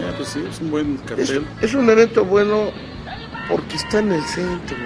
Ya, 0.00 0.16
pues 0.16 0.28
sí, 0.28 0.44
es 0.48 0.60
un 0.60 0.70
buen 0.70 0.96
cartel. 0.98 1.46
es 1.62 1.74
un 1.74 1.88
evento 1.88 2.24
bueno 2.24 2.70
porque 3.48 3.76
está 3.76 4.00
en 4.00 4.12
el 4.12 4.22
centro. 4.24 4.76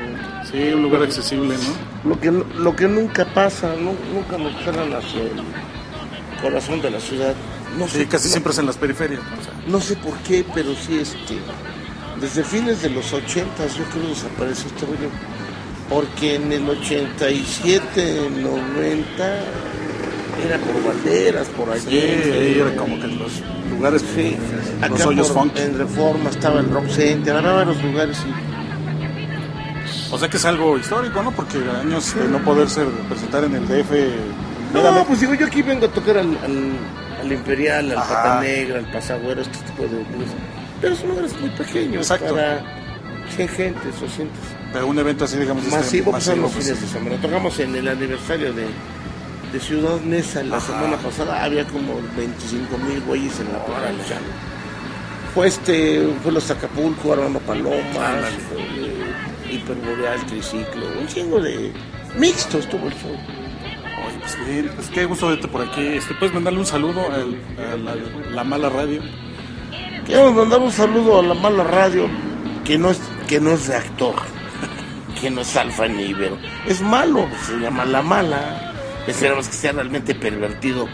Sí, 0.51 0.59
un 0.73 0.83
lugar 0.83 1.03
accesible, 1.03 1.57
¿no? 1.57 2.11
Lo 2.11 2.21
que, 2.21 2.31
lo 2.31 2.77
que 2.77 2.87
nunca 2.89 3.25
pasa, 3.25 3.75
nu- 3.77 3.97
nunca 4.13 4.37
nos 4.39 4.53
jalan 4.65 4.93
hacia 4.95 5.23
el 5.23 5.33
corazón 6.43 6.81
de 6.81 6.91
la 6.91 7.01
ciudad. 7.01 7.35
No 7.79 7.87
Sí, 7.87 7.99
sé, 7.99 8.07
casi 8.09 8.27
no- 8.29 8.33
siempre 8.33 8.53
es 8.53 8.59
en 8.59 8.67
las 8.67 8.77
periferias. 8.77 9.21
¿no? 9.21 9.39
O 9.39 9.43
sea, 9.43 9.53
No 9.69 9.81
sé 9.81 9.97
por 9.97 10.17
qué, 10.19 10.45
pero 10.55 10.75
sí, 10.75 10.99
este, 10.99 11.39
desde 12.21 12.45
fines 12.45 12.83
de 12.83 12.91
los 12.91 13.13
80 13.13 13.67
yo 13.69 13.85
creo 13.85 14.09
desapareció 14.09 14.67
este 14.69 14.87
rollo. 14.87 15.09
Porque 15.89 16.37
en 16.37 16.53
el 16.53 16.69
87, 16.69 18.31
90, 18.41 19.25
era 20.47 20.59
por 20.59 20.85
banderas, 20.95 21.49
por 21.49 21.69
allí. 21.71 21.83
Sí, 21.91 22.61
era 22.61 22.77
como 22.77 23.01
que 23.01 23.09
los 23.09 23.33
lugares, 23.71 24.05
Sí, 24.15 24.37
los 24.81 24.93
acá 25.01 25.09
hoyos 25.09 25.29
por- 25.31 25.43
funky. 25.43 25.63
en 25.63 25.79
Reforma 25.79 26.31
estaba 26.31 26.61
el 26.61 26.71
Rock 26.71 26.89
Center, 26.91 27.37
había 27.37 27.53
varios 27.53 27.83
lugares 27.83 28.19
y 28.25 28.31
O 30.15 30.19
sea 30.19 30.29
que 30.29 30.37
es 30.37 30.45
algo 30.45 30.77
histórico, 30.79 31.23
¿no? 31.23 31.31
Porque 31.33 31.59
años 31.83 32.15
de 32.15 32.29
no 32.29 32.39
poderse 32.45 32.83
presentar 33.09 33.45
en 33.45 33.55
el 33.57 33.67
DF. 33.67 33.91
No, 34.73 34.83
meramente- 34.83 35.07
pues 35.09 35.21
digo, 35.21 35.35
yo 35.35 35.47
aquí 35.47 35.63
vengo 35.63 35.87
a 35.87 35.89
tocar 35.89 36.19
al, 36.19 36.37
al, 36.39 36.73
al 37.23 37.33
Imperial, 37.33 37.91
al 37.93 37.99
Ajá. 37.99 38.15
Pata 38.23 38.41
Negra, 38.43 38.79
al 38.79 38.91
Pasagüero, 38.93 39.41
este 39.43 39.59
tipo 39.59 39.83
de 39.83 39.89
blues. 40.05 40.31
Pero 40.81 40.97
son 40.97 41.09
lugares 41.11 41.39
muy 41.41 41.51
pequeños 41.51 42.11
Exacto. 42.11 42.35
para 42.35 42.63
100 43.37 43.49
gentes 43.49 43.95
o 44.03 44.09
100. 44.09 44.29
Pero 44.73 44.87
un 44.87 44.99
evento 44.99 45.25
así, 45.25 45.37
digamos, 45.37 45.65
este, 45.65 45.77
Masivo, 45.77 46.11
pues 46.13 46.25
son 46.25 46.41
los 46.43 46.53
pues, 46.53 46.65
fines 46.65 46.81
de 46.81 46.87
semana. 46.87 47.17
Tocamos 47.21 47.59
en 47.59 47.75
el 47.75 47.89
aniversario 47.89 48.53
de, 48.53 48.67
de 49.53 49.61
Ciudad 49.61 50.01
Neza 50.01 50.43
la 50.45 50.57
Ajá. 50.59 50.67
semana 50.67 50.97
pasada, 50.97 51.45
había 51.45 51.65
como 51.67 51.95
25 52.17 52.79
mil 52.79 53.01
güeyes 53.03 53.39
en 53.41 53.53
la 53.53 53.65
plancha. 53.65 54.17
Fue 55.35 55.47
este, 55.49 56.09
fue 56.23 56.33
los 56.33 56.51
Acapulco, 56.51 57.13
Armando 57.13 57.39
Palomas, 57.41 58.33
eh, 58.57 59.53
Hiperboreal, 59.53 60.25
Triciclo, 60.27 60.87
un 61.01 61.07
chingo 61.07 61.41
de 61.41 61.73
mixto 62.17 62.59
estuvo 62.59 62.87
el 62.87 62.93
show. 62.95 63.13
Oye, 63.13 64.19
pues 64.21 64.37
bien, 64.49 64.71
pues 64.75 64.89
qué 64.89 65.05
gusto 65.05 65.29
verte 65.29 65.47
por 65.47 65.63
aquí. 65.63 65.87
Este, 65.87 66.15
¿Puedes 66.15 66.35
mandarle 66.35 66.59
un 66.61 66.67
saludo 66.67 67.01
al- 67.13 67.37
a 67.73 67.77
la, 67.77 67.95
la 68.35 68.45
mala 68.45 68.71
radio? 68.71 69.03
Queremos 70.07 70.35
mandar 70.35 70.61
un 70.61 70.73
saludo 70.73 71.21
a 71.21 71.23
la 71.23 71.35
mala 71.35 71.63
radio, 71.63 72.09
que 72.65 72.79
no 72.79 72.91
es, 72.91 73.01
que 73.29 73.41
no 73.41 73.53
es 73.53 73.69
de 73.69 73.77
actor, 73.77 74.15
que 75.21 75.31
no 75.31 75.43
es 75.43 75.57
alfa 75.57 75.87
ni 75.89 76.05
ibero. 76.05 76.39
Es 76.67 76.81
malo, 76.81 77.29
se 77.47 77.59
llama 77.59 77.85
la 77.85 78.03
mala. 78.03 78.73
Esperamos 79.07 79.49
que 79.49 79.55
sea 79.55 79.73
realmente 79.73 80.15
pervertido, 80.15 80.89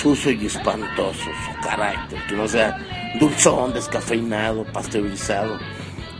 sucio 0.00 0.30
y 0.30 0.46
espantoso 0.46 1.24
su 1.24 1.68
carácter, 1.68 2.18
que 2.28 2.34
no 2.34 2.46
sea 2.46 2.78
dulzón, 3.18 3.72
descafeinado, 3.72 4.64
pasteurizado 4.64 5.58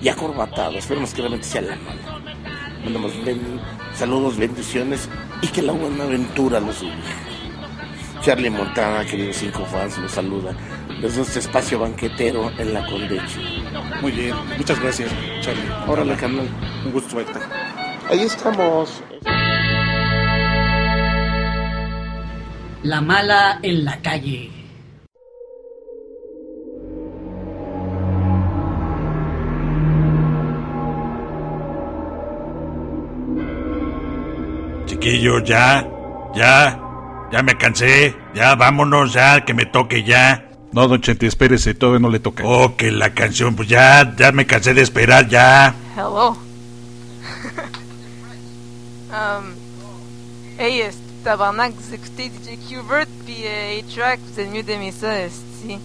y 0.00 0.08
acorbatado. 0.08 0.78
Esperemos 0.78 1.12
que 1.12 1.20
realmente 1.20 1.46
sea 1.46 1.62
la 1.62 1.76
mala. 1.76 2.20
Mandamos 2.84 3.12
saludos, 3.94 4.38
bendiciones 4.38 5.08
y 5.42 5.48
que 5.48 5.62
la 5.62 5.72
buena 5.72 6.04
aventura 6.04 6.58
los 6.58 6.80
dirija. 6.80 6.98
Charlie 8.22 8.50
Montana, 8.50 9.04
queridos 9.04 9.36
cinco 9.36 9.64
fans, 9.66 9.96
los 9.98 10.12
saluda 10.12 10.54
desde 11.00 11.22
este 11.22 11.38
espacio 11.38 11.78
banquetero 11.78 12.50
en 12.58 12.74
la 12.74 12.84
Condeche. 12.86 13.40
Muy 14.02 14.12
bien, 14.12 14.34
muchas 14.56 14.80
gracias, 14.80 15.10
Charlie. 15.40 15.62
Órale, 15.86 16.14
carnal. 16.14 16.48
Un 16.84 16.92
gusto 16.92 17.16
verte. 17.16 17.38
Ahí 18.08 18.22
estamos. 18.22 19.02
La 22.82 23.00
mala 23.00 23.60
en 23.62 23.84
la 23.84 24.00
calle. 24.00 24.50
Chiquillo, 34.86 35.38
ya, 35.44 35.86
ya, 36.34 36.78
ya 37.30 37.42
me 37.42 37.56
cansé, 37.56 38.16
ya 38.34 38.54
vámonos, 38.54 39.12
ya, 39.12 39.44
que 39.44 39.54
me 39.54 39.66
toque 39.66 40.02
ya. 40.02 40.49
No, 40.72 40.86
don 40.86 41.00
Chente, 41.00 41.26
espérese, 41.26 41.74
todavía 41.74 41.98
no 41.98 42.10
le 42.10 42.20
toca. 42.20 42.44
Oh, 42.46 42.76
que 42.76 42.92
la 42.92 43.12
canción, 43.12 43.56
pues 43.56 43.68
ya, 43.68 44.14
ya 44.16 44.30
me 44.30 44.46
cansé 44.46 44.72
de 44.72 44.82
esperar, 44.82 45.28
ya. 45.28 45.74
Hello. 45.96 46.30
um, 49.10 49.54
hey, 50.58 50.82
est 50.82 50.98
tabarnak, 51.24 51.72
vous 51.74 51.94
écoutez 51.94 52.30
DJ 52.30 52.56
Qbert 52.68 53.08
puis 53.24 53.42
euh, 53.44 53.80
A-Track, 53.80 54.20
vous 54.20 54.40
êtes 54.40 54.50
mieux 54.52 54.62
d'aimer 54.62 54.92
ça, 54.92 55.20
esti. 55.24 55.78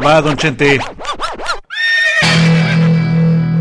Va, 0.00 0.20
don 0.22 0.36
Chente. 0.36 0.78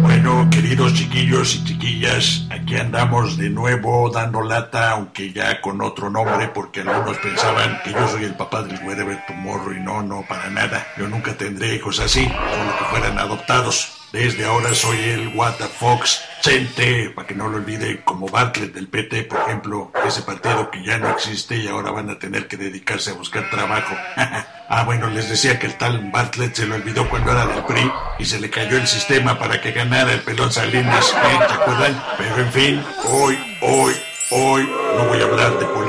Bueno, 0.01 0.47
queridos 0.51 0.93
chiquillos 0.93 1.55
y 1.55 1.63
chiquillas, 1.63 2.45
aquí 2.51 2.75
andamos 2.75 3.37
de 3.37 3.49
nuevo 3.49 4.09
dando 4.11 4.41
lata, 4.41 4.91
aunque 4.91 5.33
ya 5.33 5.59
con 5.61 5.81
otro 5.81 6.09
nombre, 6.09 6.49
porque 6.49 6.81
algunos 6.81 7.17
pensaban 7.17 7.79
que 7.83 7.91
yo 7.91 8.07
soy 8.07 8.25
el 8.25 8.35
papá 8.35 8.61
del 8.61 8.79
Wherever 8.85 9.17
Tomorrow 9.25 9.73
y 9.73 9.79
no, 9.79 10.03
no, 10.03 10.23
para 10.27 10.49
nada. 10.49 10.85
Yo 10.97 11.07
nunca 11.07 11.33
tendré 11.33 11.75
hijos 11.75 11.99
así, 11.99 12.25
solo 12.25 12.77
que 12.77 12.85
fueran 12.85 13.17
adoptados. 13.17 13.93
Desde 14.11 14.45
ahora 14.45 14.73
soy 14.73 14.99
el 14.99 15.27
What 15.35 15.55
Fox 15.79 16.21
Chente, 16.47 17.11
para 17.13 17.27
que 17.27 17.35
no 17.35 17.49
lo 17.49 17.57
olvide, 17.57 18.05
como 18.05 18.29
Bartlett 18.29 18.73
del 18.73 18.87
PT, 18.87 19.23
por 19.23 19.37
ejemplo, 19.41 19.91
ese 20.05 20.21
partido 20.21 20.71
que 20.71 20.81
ya 20.81 20.97
no 20.97 21.09
existe 21.09 21.57
y 21.57 21.67
ahora 21.67 21.91
van 21.91 22.09
a 22.09 22.19
tener 22.19 22.47
que 22.47 22.55
dedicarse 22.55 23.11
a 23.11 23.15
buscar 23.15 23.49
trabajo. 23.49 23.93
ah, 24.15 24.83
bueno, 24.85 25.09
les 25.09 25.29
decía 25.29 25.59
que 25.59 25.65
el 25.65 25.77
tal 25.77 26.09
Bartlett 26.09 26.55
se 26.55 26.65
lo 26.65 26.75
olvidó 26.75 27.09
cuando 27.09 27.33
era 27.33 27.47
del 27.47 27.65
PRI 27.65 27.91
y 28.19 28.23
se 28.23 28.39
le 28.39 28.49
cayó 28.49 28.77
el 28.77 28.87
sistema 28.87 29.37
para 29.37 29.59
que 29.59 29.73
ganara 29.73 30.13
el 30.13 30.21
pelón 30.21 30.49
Salinas, 30.49 31.13
¿eh? 31.13 31.37
¿te 31.49 31.53
acuerdan? 31.53 32.01
Pero 32.17 32.37
en 32.37 32.51
fin, 32.53 32.83
hoy, 33.03 33.37
hoy, 33.61 33.93
Hoy 34.29 34.69
no 34.97 35.05
voy 35.05 35.21
a 35.21 35.23
hablar 35.23 35.57
de 35.57 35.65
política 35.67 35.86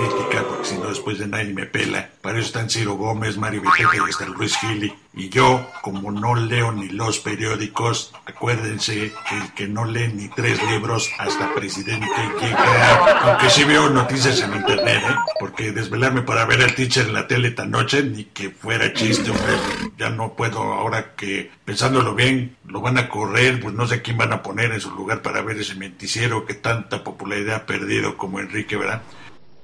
después 1.09 1.19
de 1.19 1.27
nadie 1.27 1.55
me 1.55 1.67
pela. 1.67 2.11
Para 2.21 2.39
eso 2.39 2.49
están 2.49 2.69
Ciro 2.69 2.95
Gómez, 2.95 3.39
Mario 3.39 3.63
Beteta 3.63 3.97
y 3.97 4.11
hasta 4.11 4.27
Luis 4.27 4.57
Gili. 4.59 4.93
Y 5.15 5.31
yo, 5.31 5.67
como 5.83 6.13
no 6.13 6.35
leo 6.35 6.71
ni 6.73 6.89
los 6.91 7.19
periódicos, 7.19 8.13
acuérdense 8.27 9.13
que 9.29 9.37
el 9.37 9.55
que 9.55 9.69
no 9.69 9.85
lee 9.85 10.13
ni 10.13 10.29
tres 10.29 10.63
libros 10.71 11.11
hasta 11.19 11.55
presidente 11.55 12.07
llega. 12.41 13.21
Aunque 13.23 13.49
sí 13.49 13.65
veo 13.65 13.89
noticias 13.89 14.41
en 14.43 14.55
internet, 14.55 15.03
¿eh? 15.09 15.15
Porque 15.41 15.73
desvelarme 15.73 16.23
para 16.23 16.45
ver 16.45 16.61
al 16.63 16.75
teacher 16.75 17.07
en 17.07 17.15
la 17.15 17.27
tele 17.27 17.49
esta 17.49 17.65
noche, 17.65 18.03
ni 18.03 18.25
que 18.25 18.51
fuera 18.51 18.93
chiste, 18.93 19.31
hombre. 19.31 19.55
Ya 19.97 20.11
no 20.11 20.35
puedo, 20.35 20.61
ahora 20.61 21.15
que 21.15 21.51
pensándolo 21.65 22.15
bien, 22.15 22.57
lo 22.67 22.81
van 22.81 22.99
a 22.99 23.09
correr, 23.09 23.61
pues 23.61 23.75
no 23.75 23.87
sé 23.87 24.03
quién 24.03 24.19
van 24.19 24.33
a 24.33 24.43
poner 24.43 24.73
en 24.73 24.81
su 24.81 24.91
lugar 24.91 25.23
para 25.23 25.41
ver 25.41 25.59
ese 25.59 25.75
menticiero 25.75 26.45
que 26.45 26.55
tanta 26.55 27.03
popularidad 27.03 27.57
ha 27.57 27.67
perdido 27.67 28.17
como 28.17 28.41
Enrique, 28.41 28.77
¿verdad? 28.77 29.03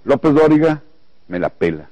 López 0.04 0.34
Dóriga 0.34 0.82
me 1.28 1.38
la 1.38 1.48
pela. 1.48 1.88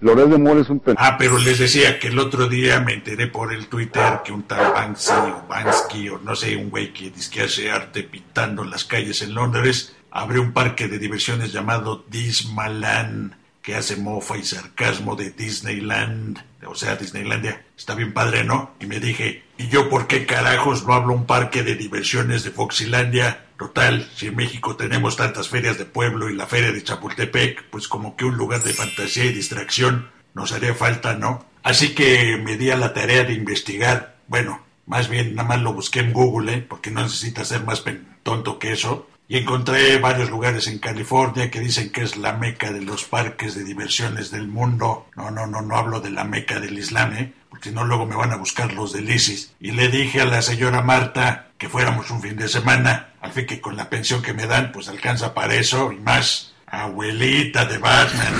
Loret 0.00 0.28
de 0.28 0.38
Mola 0.38 0.60
es 0.60 0.70
un 0.70 0.80
Ah, 0.96 1.16
pero 1.18 1.38
les 1.38 1.58
decía 1.58 1.98
que 1.98 2.08
el 2.08 2.18
otro 2.20 2.48
día 2.48 2.78
me 2.80 2.94
enteré 2.94 3.26
por 3.26 3.52
el 3.52 3.66
Twitter 3.66 4.20
que 4.24 4.32
un 4.32 4.44
tal 4.44 4.72
Banksy 4.72 5.12
o 5.12 5.44
Bansky 5.48 6.08
o 6.10 6.18
no 6.18 6.36
sé, 6.36 6.56
un 6.56 6.70
güey 6.70 6.92
que 6.92 7.10
dice 7.10 7.30
que 7.30 7.42
hace 7.42 7.70
arte 7.70 8.04
pintando 8.04 8.62
las 8.62 8.84
calles 8.84 9.22
en 9.22 9.34
Londres, 9.34 9.96
abrió 10.12 10.40
un 10.40 10.52
parque 10.52 10.86
de 10.86 11.00
diversiones 11.00 11.52
llamado 11.52 12.04
Dismaland 12.08 13.34
que 13.60 13.74
hace 13.74 13.96
mofa 13.96 14.38
y 14.38 14.44
sarcasmo 14.44 15.16
de 15.16 15.30
Disneyland, 15.30 16.42
o 16.64 16.74
sea, 16.74 16.96
Disneylandia. 16.96 17.64
Está 17.76 17.94
bien 17.94 18.14
padre, 18.14 18.44
¿no? 18.44 18.70
Y 18.80 18.86
me 18.86 19.00
dije, 19.00 19.42
¿y 19.58 19.68
yo 19.68 19.90
por 19.90 20.06
qué 20.06 20.24
carajos 20.26 20.86
no 20.86 20.94
hablo 20.94 21.12
un 21.12 21.26
parque 21.26 21.62
de 21.62 21.74
diversiones 21.74 22.44
de 22.44 22.50
Foxilandia? 22.50 23.47
Total, 23.58 24.08
si 24.14 24.28
en 24.28 24.36
México 24.36 24.76
tenemos 24.76 25.16
tantas 25.16 25.48
ferias 25.48 25.78
de 25.78 25.84
pueblo 25.84 26.30
y 26.30 26.36
la 26.36 26.46
feria 26.46 26.70
de 26.70 26.82
Chapultepec, 26.82 27.64
pues 27.70 27.88
como 27.88 28.14
que 28.14 28.24
un 28.24 28.36
lugar 28.36 28.62
de 28.62 28.72
fantasía 28.72 29.24
y 29.24 29.32
distracción 29.32 30.10
nos 30.32 30.52
haría 30.52 30.74
falta, 30.74 31.14
¿no? 31.14 31.44
Así 31.64 31.92
que 31.94 32.36
me 32.36 32.56
di 32.56 32.70
a 32.70 32.76
la 32.76 32.94
tarea 32.94 33.24
de 33.24 33.32
investigar. 33.34 34.16
Bueno, 34.28 34.62
más 34.86 35.08
bien 35.08 35.34
nada 35.34 35.48
más 35.48 35.60
lo 35.60 35.74
busqué 35.74 36.00
en 36.00 36.12
Google, 36.12 36.54
¿eh? 36.54 36.66
Porque 36.66 36.92
no 36.92 37.02
necesita 37.02 37.44
ser 37.44 37.64
más 37.64 37.82
tonto 38.22 38.60
que 38.60 38.72
eso 38.72 39.08
y 39.26 39.36
encontré 39.36 39.98
varios 39.98 40.30
lugares 40.30 40.68
en 40.68 40.78
California 40.78 41.50
que 41.50 41.60
dicen 41.60 41.90
que 41.90 42.02
es 42.02 42.16
la 42.16 42.32
meca 42.32 42.72
de 42.72 42.80
los 42.80 43.04
parques 43.04 43.54
de 43.54 43.64
diversiones 43.64 44.30
del 44.30 44.48
mundo. 44.48 45.06
No, 45.16 45.30
no, 45.30 45.46
no, 45.46 45.60
no 45.60 45.76
hablo 45.76 46.00
de 46.00 46.10
la 46.10 46.24
meca 46.24 46.60
del 46.60 46.78
Islam, 46.78 47.12
¿eh? 47.14 47.32
porque 47.50 47.68
si 47.68 47.74
no 47.74 47.84
luego 47.84 48.06
me 48.06 48.16
van 48.16 48.32
a 48.32 48.36
buscar 48.36 48.72
los 48.72 48.92
del 48.92 49.10
ISIS. 49.10 49.52
Y 49.60 49.72
le 49.72 49.88
dije 49.88 50.22
a 50.22 50.26
la 50.26 50.40
señora 50.40 50.80
Marta 50.80 51.47
que 51.58 51.68
fuéramos 51.68 52.10
un 52.10 52.22
fin 52.22 52.36
de 52.36 52.48
semana, 52.48 53.08
fin 53.32 53.46
que 53.46 53.60
con 53.60 53.76
la 53.76 53.90
pensión 53.90 54.22
que 54.22 54.32
me 54.32 54.46
dan, 54.46 54.70
pues 54.72 54.88
alcanza 54.88 55.34
para 55.34 55.54
eso 55.54 55.92
y 55.92 55.96
más. 55.96 56.52
Abuelita 56.70 57.64
de 57.64 57.78
Batman. 57.78 58.34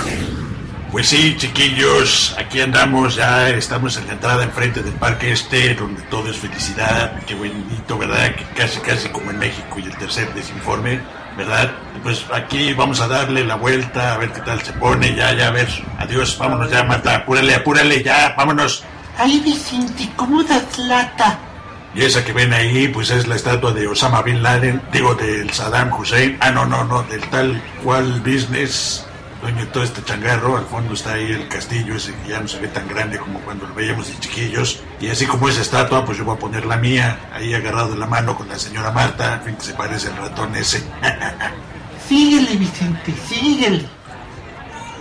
Pues 0.91 1.09
sí, 1.09 1.35
chiquillos, 1.37 2.35
aquí 2.39 2.61
andamos, 2.61 3.15
ya 3.15 3.49
estamos 3.49 3.97
en 3.97 4.07
la 4.07 4.13
entrada 4.13 4.43
enfrente 4.43 4.81
del 4.81 4.93
parque 4.93 5.31
este, 5.31 5.75
donde 5.75 6.01
todo 6.03 6.29
es 6.29 6.37
felicidad, 6.37 7.21
qué 7.27 7.35
bonito, 7.35 7.97
¿verdad? 7.97 8.33
Que 8.35 8.43
casi, 8.55 8.79
casi 8.79 9.09
como 9.09 9.29
en 9.29 9.37
México 9.37 9.77
y 9.77 9.83
el 9.83 9.95
tercer 9.97 10.33
desinforme, 10.33 10.99
¿verdad? 11.37 11.71
Pues 12.01 12.25
aquí 12.33 12.73
vamos 12.73 13.01
a 13.01 13.07
darle 13.07 13.43
la 13.45 13.55
vuelta, 13.55 14.13
a 14.13 14.17
ver 14.17 14.31
qué 14.31 14.41
tal 14.41 14.61
se 14.63 14.73
pone, 14.73 15.13
ya, 15.13 15.31
ya, 15.33 15.47
a 15.47 15.51
ver, 15.51 15.69
adiós, 15.99 16.35
vámonos 16.39 16.71
ya, 16.71 16.83
Marta, 16.83 17.17
apúrale, 17.17 17.53
apúrale, 17.53 18.01
ya, 18.01 18.33
vámonos. 18.35 18.83
Ay, 19.17 19.39
Vicente, 19.41 20.09
¿cómo 20.15 20.43
das 20.43 20.77
lata? 20.79 21.48
Y 21.95 22.03
esa 22.03 22.23
que 22.23 22.33
ven 22.33 22.53
ahí, 22.53 22.87
pues 22.87 23.09
es 23.09 23.27
la 23.27 23.35
estatua 23.35 23.71
de 23.71 23.87
Osama 23.87 24.21
Bin 24.21 24.43
Laden, 24.43 24.81
digo, 24.91 25.15
del 25.15 25.49
Saddam 25.51 25.91
Hussein, 25.91 26.37
ah, 26.39 26.51
no, 26.51 26.65
no, 26.65 26.83
no, 26.83 27.03
del 27.03 27.21
tal 27.29 27.61
cual 27.83 28.21
business 28.21 29.05
dueño 29.41 29.59
de 29.59 29.65
todo 29.67 29.83
este 29.83 30.03
changarro. 30.03 30.57
Al 30.57 30.65
fondo 30.65 30.93
está 30.93 31.13
ahí 31.13 31.31
el 31.31 31.47
castillo 31.47 31.95
ese 31.95 32.13
que 32.13 32.29
ya 32.29 32.39
no 32.39 32.47
se 32.47 32.59
ve 32.59 32.67
tan 32.67 32.87
grande 32.87 33.17
como 33.17 33.39
cuando 33.39 33.67
lo 33.67 33.73
veíamos 33.73 34.07
de 34.07 34.19
chiquillos. 34.19 34.81
Y 34.99 35.07
así 35.07 35.25
como 35.25 35.49
esa 35.49 35.61
estatua, 35.61 36.05
pues 36.05 36.17
yo 36.17 36.25
voy 36.25 36.35
a 36.35 36.39
poner 36.39 36.65
la 36.65 36.77
mía, 36.77 37.19
ahí 37.33 37.53
agarrado 37.53 37.89
de 37.89 37.97
la 37.97 38.05
mano 38.05 38.35
con 38.35 38.47
la 38.49 38.59
señora 38.59 38.91
Marta, 38.91 39.35
en 39.35 39.41
fin, 39.41 39.55
que 39.55 39.63
se 39.63 39.73
parece 39.73 40.09
al 40.09 40.17
ratón 40.17 40.55
ese. 40.55 40.83
síguele, 42.07 42.55
Vicente, 42.55 43.13
síguele. 43.27 43.85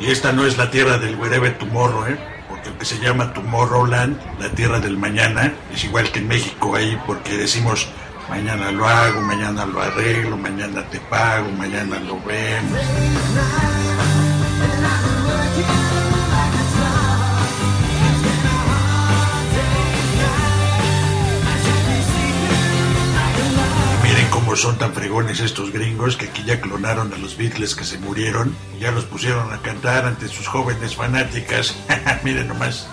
Y 0.01 0.11
esta 0.11 0.33
no 0.33 0.47
es 0.47 0.57
la 0.57 0.71
tierra 0.71 0.99
del 0.99 1.17
Wherever 1.17 1.59
Tomorrow, 1.59 2.07
¿eh? 2.07 2.38
Aunque 2.67 2.85
se 2.85 2.99
llama 2.99 3.33
Tomorrowland, 3.33 4.19
la 4.39 4.51
tierra 4.51 4.79
del 4.79 4.97
mañana, 4.97 5.53
es 5.73 5.85
igual 5.85 6.11
que 6.11 6.19
en 6.19 6.29
México 6.29 6.75
ahí, 6.75 6.99
porque 7.07 7.37
decimos 7.37 7.89
mañana 8.29 8.71
lo 8.71 8.87
hago, 8.87 9.21
mañana 9.23 9.65
lo 9.67 9.81
arreglo, 9.81 10.37
mañana 10.37 10.83
te 10.89 11.01
pago, 11.01 11.51
mañana 11.53 11.99
lo 12.01 12.21
vemos. 12.23 12.79
Son 24.57 24.77
tan 24.77 24.93
fregones 24.93 25.39
estos 25.39 25.71
gringos 25.73 26.17
que 26.17 26.27
aquí 26.27 26.43
ya 26.43 26.61
clonaron 26.61 27.13
a 27.13 27.19
los 27.19 27.37
Beatles 27.37 27.77
que 27.77 27.85
se 27.85 27.99
murieron 27.99 28.57
y 28.77 28.81
ya 28.81 28.91
los 28.91 29.05
pusieron 29.05 29.53
a 29.53 29.59
cantar 29.59 30.05
ante 30.05 30.27
sus 30.27 30.49
jóvenes 30.49 30.97
fanáticas. 30.97 31.77
Miren 32.25 32.49
nomás. 32.49 32.89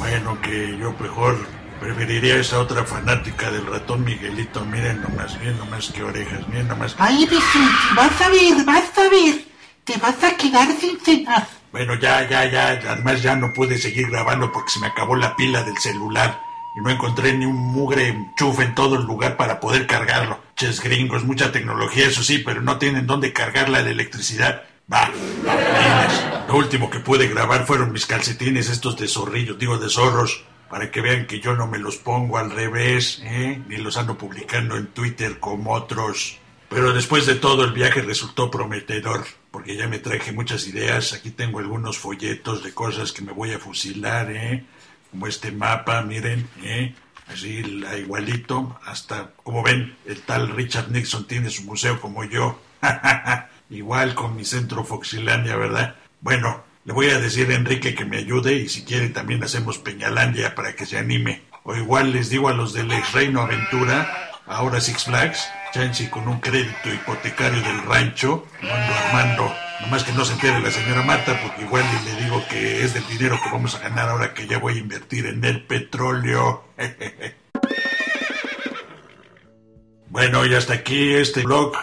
Bueno, 0.00 0.40
que 0.40 0.76
yo 0.78 0.92
mejor 0.98 1.57
preferiría 1.88 2.36
esa 2.36 2.58
otra 2.58 2.84
fanática 2.84 3.50
del 3.50 3.64
ratón 3.64 4.04
Miguelito. 4.04 4.62
Miren 4.66 5.00
nomás, 5.00 5.38
miren 5.38 5.56
nomás 5.56 5.90
qué 5.90 6.02
orejas, 6.02 6.46
miren 6.48 6.68
nomás. 6.68 6.94
Ay, 6.98 7.20
Vicente, 7.24 7.72
vas 7.96 8.20
a 8.20 8.28
ver, 8.28 8.64
vas 8.66 8.98
a 8.98 9.08
ver. 9.08 9.44
Te 9.84 9.96
vas 9.96 10.22
a 10.22 10.36
quedar 10.36 10.68
sin 10.78 11.00
cenar. 11.00 11.48
Bueno, 11.72 11.94
ya, 11.94 12.28
ya, 12.28 12.44
ya. 12.44 12.68
Además 12.92 13.22
ya 13.22 13.36
no 13.36 13.54
pude 13.54 13.78
seguir 13.78 14.10
grabando 14.10 14.52
porque 14.52 14.70
se 14.70 14.80
me 14.80 14.88
acabó 14.88 15.16
la 15.16 15.34
pila 15.34 15.62
del 15.62 15.78
celular. 15.78 16.38
Y 16.76 16.80
no 16.82 16.90
encontré 16.90 17.32
ni 17.32 17.46
un 17.46 17.56
mugre 17.56 18.08
enchufe 18.08 18.64
en 18.64 18.74
todo 18.74 18.96
el 18.96 19.04
lugar 19.04 19.38
para 19.38 19.58
poder 19.58 19.86
cargarlo. 19.86 20.38
Ches 20.56 20.82
gringos, 20.82 21.24
mucha 21.24 21.52
tecnología, 21.52 22.06
eso 22.06 22.22
sí, 22.22 22.38
pero 22.38 22.60
no 22.60 22.76
tienen 22.76 23.06
dónde 23.06 23.32
cargarla 23.32 23.82
de 23.82 23.92
electricidad. 23.92 24.64
Va, 24.92 25.10
va, 25.46 26.46
Lo 26.48 26.56
último 26.56 26.90
que 26.90 27.00
pude 27.00 27.28
grabar 27.28 27.66
fueron 27.66 27.92
mis 27.92 28.04
calcetines, 28.04 28.68
estos 28.68 28.98
de 28.98 29.08
zorrillos, 29.08 29.58
digo 29.58 29.78
de 29.78 29.88
zorros, 29.88 30.44
para 30.68 30.90
que 30.90 31.00
vean 31.00 31.26
que 31.26 31.40
yo 31.40 31.54
no 31.54 31.66
me 31.66 31.78
los 31.78 31.96
pongo 31.96 32.38
al 32.38 32.50
revés, 32.50 33.20
¿eh? 33.24 33.60
ni 33.68 33.76
los 33.76 33.96
ando 33.96 34.18
publicando 34.18 34.76
en 34.76 34.88
Twitter 34.88 35.38
como 35.38 35.72
otros. 35.72 36.38
Pero 36.68 36.92
después 36.92 37.24
de 37.26 37.36
todo 37.36 37.64
el 37.64 37.72
viaje 37.72 38.02
resultó 38.02 38.50
prometedor, 38.50 39.24
porque 39.50 39.76
ya 39.76 39.88
me 39.88 39.98
traje 39.98 40.32
muchas 40.32 40.66
ideas. 40.66 41.14
Aquí 41.14 41.30
tengo 41.30 41.60
algunos 41.60 41.96
folletos 41.96 42.62
de 42.62 42.74
cosas 42.74 43.12
que 43.12 43.22
me 43.22 43.32
voy 43.32 43.52
a 43.52 43.58
fusilar, 43.58 44.30
¿eh? 44.30 44.64
Como 45.10 45.26
este 45.26 45.50
mapa, 45.50 46.02
miren, 46.02 46.48
¿eh? 46.62 46.94
Así 47.26 47.62
igualito, 47.98 48.78
hasta, 48.84 49.32
como 49.42 49.62
ven, 49.62 49.96
el 50.06 50.22
tal 50.22 50.48
Richard 50.48 50.90
Nixon 50.90 51.26
tiene 51.26 51.50
su 51.50 51.62
museo 51.62 52.00
como 52.00 52.24
yo. 52.24 52.60
Igual 53.70 54.14
con 54.14 54.34
mi 54.34 54.44
centro 54.44 54.84
Foxilandia, 54.84 55.56
¿verdad? 55.56 55.96
Bueno, 56.20 56.64
le 56.88 56.94
voy 56.94 57.10
a 57.10 57.20
decir 57.20 57.50
a 57.50 57.54
Enrique 57.54 57.94
que 57.94 58.06
me 58.06 58.16
ayude 58.16 58.54
y 58.54 58.68
si 58.70 58.82
quiere 58.82 59.10
también 59.10 59.44
hacemos 59.44 59.76
Peñalandia 59.76 60.54
para 60.54 60.74
que 60.74 60.86
se 60.86 60.96
anime. 60.96 61.42
O 61.62 61.76
igual 61.76 62.12
les 62.12 62.30
digo 62.30 62.48
a 62.48 62.54
los 62.54 62.72
del 62.72 62.90
ex 62.90 63.12
Reino 63.12 63.42
Aventura, 63.42 64.40
ahora 64.46 64.80
Six 64.80 65.04
Flags, 65.04 65.50
chance 65.74 66.08
con 66.08 66.26
un 66.26 66.40
crédito 66.40 66.90
hipotecario 66.90 67.60
del 67.60 67.82
rancho, 67.82 68.46
lo 68.62 68.74
ando 68.74 68.94
armando. 68.94 69.54
Nomás 69.82 70.02
que 70.02 70.12
no 70.12 70.24
se 70.24 70.32
entere 70.32 70.60
la 70.60 70.70
señora 70.70 71.02
Marta, 71.02 71.38
porque 71.42 71.60
igual 71.60 71.84
le 72.06 72.24
digo 72.24 72.42
que 72.48 72.82
es 72.82 72.94
del 72.94 73.06
dinero 73.06 73.38
que 73.44 73.50
vamos 73.50 73.74
a 73.74 73.80
ganar 73.80 74.08
ahora 74.08 74.32
que 74.32 74.46
ya 74.46 74.56
voy 74.56 74.76
a 74.76 74.78
invertir 74.78 75.26
en 75.26 75.44
el 75.44 75.66
petróleo. 75.66 76.68
bueno, 80.08 80.46
y 80.46 80.54
hasta 80.54 80.72
aquí 80.72 81.12
este 81.12 81.42
blog. 81.42 81.74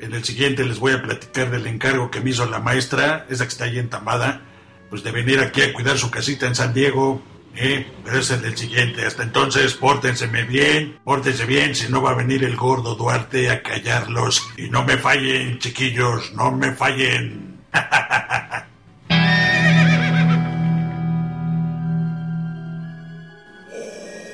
En 0.00 0.14
el 0.14 0.24
siguiente 0.24 0.64
les 0.64 0.80
voy 0.80 0.94
a 0.94 1.02
platicar 1.02 1.52
del 1.52 1.68
encargo 1.68 2.10
que 2.10 2.20
me 2.20 2.30
hizo 2.30 2.44
la 2.46 2.58
maestra, 2.58 3.24
esa 3.28 3.44
que 3.44 3.50
está 3.50 3.64
ahí 3.64 3.78
entamada, 3.78 4.47
pues 4.88 5.02
de 5.02 5.12
venir 5.12 5.40
aquí 5.40 5.62
a 5.62 5.72
cuidar 5.72 5.98
su 5.98 6.10
casita 6.10 6.46
en 6.46 6.54
San 6.54 6.72
Diego. 6.72 7.22
¿eh? 7.56 7.86
Pero 8.04 8.18
es 8.18 8.30
el 8.30 8.42
del 8.42 8.56
siguiente. 8.56 9.04
Hasta 9.04 9.22
entonces, 9.22 9.74
pórtenseme 9.74 10.44
bien, 10.44 10.98
pórtense 11.04 11.44
bien, 11.44 11.74
si 11.74 11.90
no 11.90 12.00
va 12.02 12.12
a 12.12 12.14
venir 12.14 12.44
el 12.44 12.56
gordo 12.56 12.94
Duarte 12.94 13.50
a 13.50 13.62
callarlos. 13.62 14.48
Y 14.56 14.70
no 14.70 14.84
me 14.84 14.96
fallen, 14.96 15.58
chiquillos, 15.58 16.32
no 16.34 16.52
me 16.52 16.72
fallen. 16.72 17.58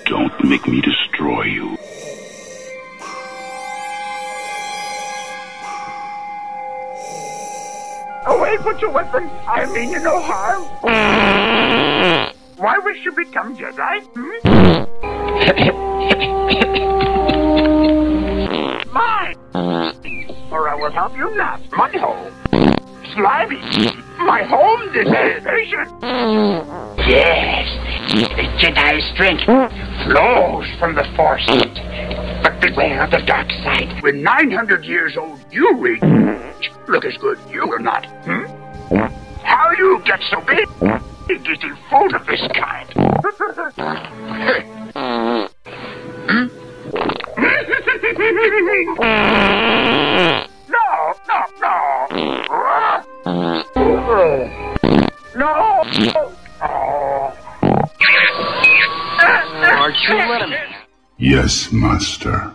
Don't 0.07 0.45
make 0.45 0.69
me 0.69 0.81
destroy 0.83 1.55
you. 1.55 1.84
Away 8.55 8.63
put 8.63 8.81
your 8.81 8.93
weapon. 8.93 9.29
I 9.49 9.67
mean 9.73 9.91
you 9.91 9.99
no 10.01 10.21
harm. 10.21 10.63
Why 12.57 12.79
wish 12.79 13.05
you 13.05 13.13
become 13.13 13.57
Jedi? 13.57 14.03
Hmm? 14.15 14.31
Mine! 18.93 19.37
Or 20.53 20.69
I 20.69 20.75
will 20.77 20.93
help 20.93 21.17
you 21.17 21.35
not. 21.37 21.61
My 21.73 21.91
home. 21.99 22.33
Slimy. 23.15 23.61
My 24.19 24.43
home 24.45 24.93
disintegration. 24.93 25.89
Yes. 27.09 27.69
The 28.13 28.47
Jedi 28.61 29.15
strength 29.15 29.45
flows 30.05 30.67
from 30.79 30.95
the 30.95 31.05
Force. 31.17 31.45
But 32.43 32.61
beware 32.61 33.03
of 33.03 33.11
the 33.11 33.23
dark 33.27 33.51
side. 33.65 34.03
When 34.03 34.23
900 34.23 34.85
years 34.85 35.17
old, 35.17 35.41
you 35.51 35.77
reach. 35.79 36.03
Look 36.89 37.05
as 37.05 37.17
good 37.19 37.39
you 37.51 37.67
will 37.67 37.81
not. 37.81 38.07
Hmm? 38.25 38.45
How 39.43 39.71
you 39.73 40.01
get 40.05 40.21
so 40.31 40.41
big? 40.43 40.69
Eating 41.31 41.77
food 41.91 42.15
of 42.15 42.25
this 42.27 42.41
kind. 42.55 42.89
Hmm? 44.95 44.95
no, 50.69 51.15
no, 51.29 51.39
no. 51.61 51.75
No. 55.37 55.51
Aren't 59.63 59.97
you 60.09 60.15
letting 60.15 60.51
me? 60.51 60.57
Yes, 61.19 61.73
Master. 61.73 62.53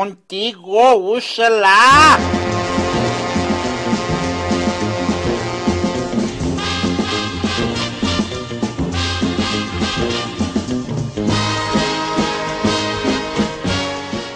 Contigo, 0.00 0.96
úsala. 0.96 2.16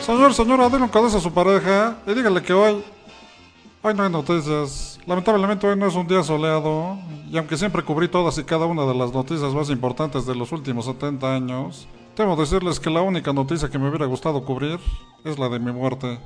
Señor, 0.03 0.35
señora, 0.35 0.68
denle 0.68 0.85
un 0.85 0.88
cabezo 0.90 1.16
a 1.16 1.20
su 1.22 1.33
pareja 1.33 1.96
y 2.07 2.12
dígale 2.12 2.42
que 2.42 2.53
hoy. 2.53 2.85
Hoy 3.81 3.94
no 3.94 4.03
hay 4.03 4.11
noticias. 4.11 5.00
Lamentablemente 5.07 5.66
hoy 5.66 5.79
no 5.79 5.87
es 5.87 5.94
un 5.94 6.07
día 6.07 6.22
soleado. 6.22 6.98
Y 7.33 7.38
aunque 7.38 7.57
siempre 7.57 7.83
cubrí 7.83 8.09
todas 8.09 8.37
y 8.37 8.44
cada 8.44 8.66
una 8.66 8.85
de 8.85 8.94
las 8.94 9.14
noticias 9.14 9.55
más 9.55 9.70
importantes 9.70 10.27
de 10.27 10.35
los 10.35 10.53
últimos 10.53 10.85
70 10.85 11.35
años, 11.35 11.88
temo 12.14 12.37
decirles 12.37 12.81
que 12.81 12.90
la 12.90 13.03
única 13.03 13.33
noticia 13.33 13.68
que 13.68 13.79
me 13.79 13.88
hubiera 13.88 14.07
gustado 14.07 14.44
cubrir 14.44 14.79
es 15.24 15.38
la 15.38 15.48
de 15.48 15.59
mi 15.59 15.72
muerte. 15.72 16.18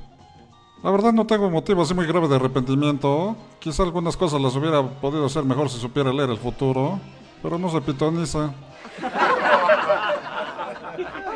La 0.83 0.91
verdad 0.91 1.11
no 1.11 1.25
tengo 1.25 1.49
motivo 1.49 1.81
así 1.81 1.93
muy 1.93 2.05
grave 2.05 2.27
de 2.27 2.35
arrepentimiento. 2.35 3.35
Quizá 3.59 3.83
algunas 3.83 4.15
cosas 4.15 4.39
las 4.39 4.55
hubiera 4.55 4.81
podido 4.81 5.25
hacer 5.25 5.43
mejor 5.43 5.69
si 5.69 5.79
supiera 5.79 6.13
leer 6.13 6.29
el 6.29 6.37
futuro. 6.37 6.99
Pero 7.41 7.57
no 7.57 7.69
se 7.69 7.81
pitoniza. 7.81 8.53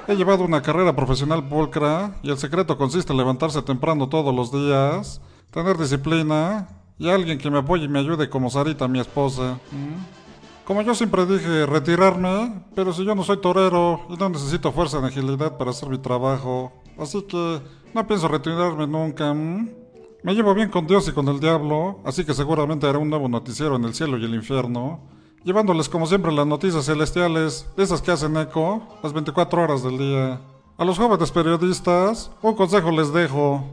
He 0.07 0.15
llevado 0.15 0.43
una 0.43 0.61
carrera 0.61 0.95
profesional 0.95 1.47
pulcra 1.47 2.15
y 2.21 2.29
el 2.29 2.37
secreto 2.37 2.77
consiste 2.77 3.13
en 3.13 3.17
levantarse 3.17 3.61
temprano 3.61 4.09
todos 4.09 4.35
los 4.35 4.51
días, 4.51 5.21
tener 5.49 5.77
disciplina 5.77 6.67
y 6.99 7.09
alguien 7.09 7.37
que 7.37 7.49
me 7.49 7.59
apoye 7.59 7.85
y 7.85 7.87
me 7.87 7.99
ayude 7.99 8.29
como 8.29 8.49
Sarita, 8.49 8.87
mi 8.87 8.99
esposa. 8.99 9.59
¿Mm? 9.71 10.22
Como 10.65 10.81
yo 10.81 10.95
siempre 10.95 11.25
dije, 11.25 11.65
retirarme, 11.65 12.63
pero 12.73 12.93
si 12.93 13.03
yo 13.03 13.13
no 13.13 13.23
soy 13.23 13.41
torero 13.41 13.99
y 14.09 14.15
no 14.15 14.29
necesito 14.29 14.71
fuerza 14.71 15.01
ni 15.01 15.07
agilidad 15.07 15.57
para 15.57 15.71
hacer 15.71 15.89
mi 15.89 15.97
trabajo, 15.97 16.71
así 16.97 17.21
que 17.23 17.59
no 17.93 18.07
pienso 18.07 18.29
retirarme 18.29 18.87
nunca. 18.87 19.33
Me 19.33 20.33
llevo 20.33 20.53
bien 20.53 20.69
con 20.69 20.87
Dios 20.87 21.05
y 21.09 21.11
con 21.11 21.27
el 21.27 21.41
diablo, 21.41 21.99
así 22.05 22.23
que 22.23 22.33
seguramente 22.33 22.87
haré 22.87 22.97
un 22.97 23.09
nuevo 23.09 23.27
noticiero 23.27 23.75
en 23.75 23.83
el 23.83 23.93
cielo 23.93 24.17
y 24.17 24.23
el 24.23 24.33
infierno, 24.35 25.01
llevándoles 25.43 25.89
como 25.89 26.07
siempre 26.07 26.31
las 26.31 26.47
noticias 26.47 26.85
celestiales, 26.85 27.67
esas 27.75 28.01
que 28.01 28.11
hacen 28.11 28.37
eco, 28.37 28.81
las 29.03 29.11
24 29.11 29.63
horas 29.63 29.83
del 29.83 29.97
día. 29.97 30.39
A 30.77 30.85
los 30.85 30.97
jóvenes 30.97 31.29
periodistas, 31.31 32.31
un 32.41 32.55
consejo 32.55 32.89
les 32.89 33.11
dejo. 33.11 33.65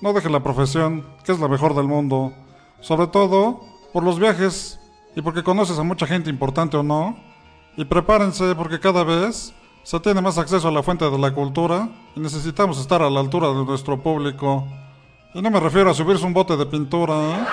No 0.00 0.12
dejen 0.12 0.32
la 0.32 0.44
profesión, 0.44 1.04
que 1.24 1.32
es 1.32 1.40
la 1.40 1.48
mejor 1.48 1.74
del 1.74 1.88
mundo. 1.88 2.32
Sobre 2.80 3.08
todo, 3.08 3.60
por 3.92 4.04
los 4.04 4.20
viajes 4.20 4.79
y 5.14 5.22
porque 5.22 5.42
conoces 5.42 5.78
a 5.78 5.82
mucha 5.82 6.06
gente 6.06 6.30
importante 6.30 6.76
o 6.76 6.82
no. 6.82 7.16
Y 7.76 7.84
prepárense 7.84 8.54
porque 8.54 8.80
cada 8.80 9.04
vez 9.04 9.54
se 9.82 10.00
tiene 10.00 10.20
más 10.20 10.38
acceso 10.38 10.68
a 10.68 10.72
la 10.72 10.82
fuente 10.82 11.08
de 11.08 11.18
la 11.18 11.32
cultura 11.32 11.88
y 12.14 12.20
necesitamos 12.20 12.78
estar 12.78 13.02
a 13.02 13.10
la 13.10 13.20
altura 13.20 13.48
de 13.48 13.64
nuestro 13.64 14.00
público. 14.00 14.66
Y 15.34 15.40
no 15.40 15.50
me 15.50 15.60
refiero 15.60 15.90
a 15.90 15.94
subirse 15.94 16.26
un 16.26 16.34
bote 16.34 16.56
de 16.56 16.66
pintura, 16.66 17.14
¿eh? 17.14 17.46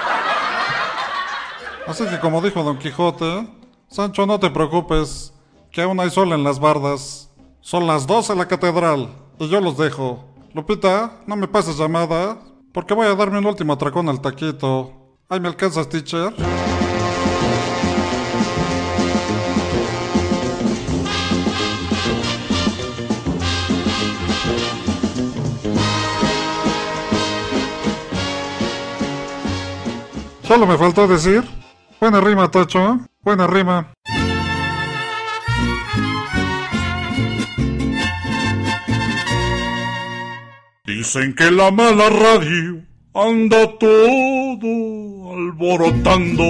Así 1.88 2.06
que 2.06 2.20
como 2.20 2.42
dijo 2.42 2.64
Don 2.64 2.78
Quijote, 2.78 3.48
Sancho 3.88 4.26
no 4.26 4.40
te 4.40 4.50
preocupes, 4.50 5.34
que 5.72 5.82
aún 5.82 6.00
hay 6.00 6.10
sol 6.10 6.34
en 6.34 6.44
las 6.44 6.60
bardas. 6.60 7.32
Son 7.62 7.88
las 7.88 8.08
12 8.08 8.34
en 8.34 8.40
la 8.40 8.48
catedral 8.48 9.10
y 9.40 9.48
yo 9.48 9.62
los 9.62 9.78
dejo. 9.78 10.26
Lupita, 10.54 11.22
no 11.28 11.36
me 11.36 11.48
pases 11.48 11.78
llamada, 11.78 12.40
porque 12.74 12.94
voy 12.94 13.08
a 13.08 13.16
darme 13.16 13.40
un 13.40 13.46
último 13.46 13.74
atracón 13.74 14.10
al 14.10 14.22
taquito. 14.22 14.92
Ay, 15.30 15.40
¿me 15.40 15.48
alcanzas, 15.48 15.88
teacher? 15.88 16.34
Solo 30.48 30.66
me 30.66 30.78
faltó 30.78 31.08
decir. 31.08 31.44
Buena 32.00 32.22
rima, 32.22 32.50
Tacho. 32.50 33.00
Buena 33.22 33.48
rima. 33.48 33.92
Dicen 40.86 41.36
que 41.36 41.52
la 41.52 41.70
mala 41.70 42.10
radio 42.10 42.82
anda 43.14 43.78
todo 43.78 45.34
alborotando. 45.34 46.46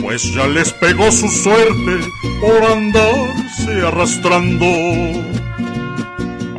Pues 0.00 0.32
ya 0.32 0.46
les 0.46 0.72
pegó 0.74 1.10
su 1.10 1.26
suerte 1.26 1.98
por 2.40 2.62
andarse 2.70 3.84
arrastrando. 3.84 4.66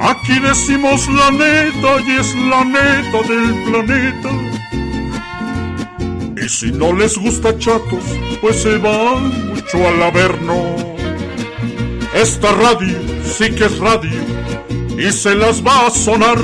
Aquí 0.02 0.38
decimos 0.40 1.08
la 1.08 1.32
neta 1.32 2.02
y 2.06 2.12
es 2.20 2.36
la 2.36 2.66
neta 2.66 3.22
del 3.30 3.64
planeta. 3.64 4.53
Y 6.44 6.50
si 6.50 6.72
no 6.72 6.92
les 6.92 7.18
gusta 7.18 7.58
chatos, 7.58 8.04
pues 8.42 8.62
se 8.62 8.78
van 8.78 9.48
mucho 9.48 9.88
al 9.88 10.04
averno. 10.04 10.76
Esta 12.14 12.52
radio 12.52 13.00
sí 13.24 13.52
que 13.52 13.64
es 13.64 13.78
radio 13.80 14.20
y 14.98 15.10
se 15.14 15.36
las 15.36 15.66
va 15.66 15.88
a 15.88 15.90
sonar. 15.90 16.38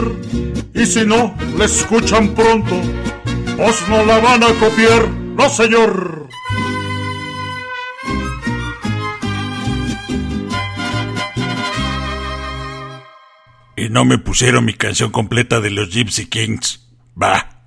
Y 0.74 0.86
si 0.86 1.06
no 1.06 1.36
la 1.58 1.66
escuchan 1.66 2.34
pronto, 2.34 2.80
pues 3.58 3.90
no 3.90 4.06
la 4.06 4.20
van 4.20 4.44
a 4.44 4.54
copiar, 4.54 5.10
no 5.10 5.50
señor. 5.50 6.30
no 13.90 14.06
me 14.06 14.20
pusieron 14.20 14.66
mi 14.66 14.74
canción 14.74 15.10
completa 15.10 15.62
de 15.62 15.72
los 15.72 15.90
Gypsy 15.90 16.28
Kings. 16.28 16.88
Va. 17.22 17.59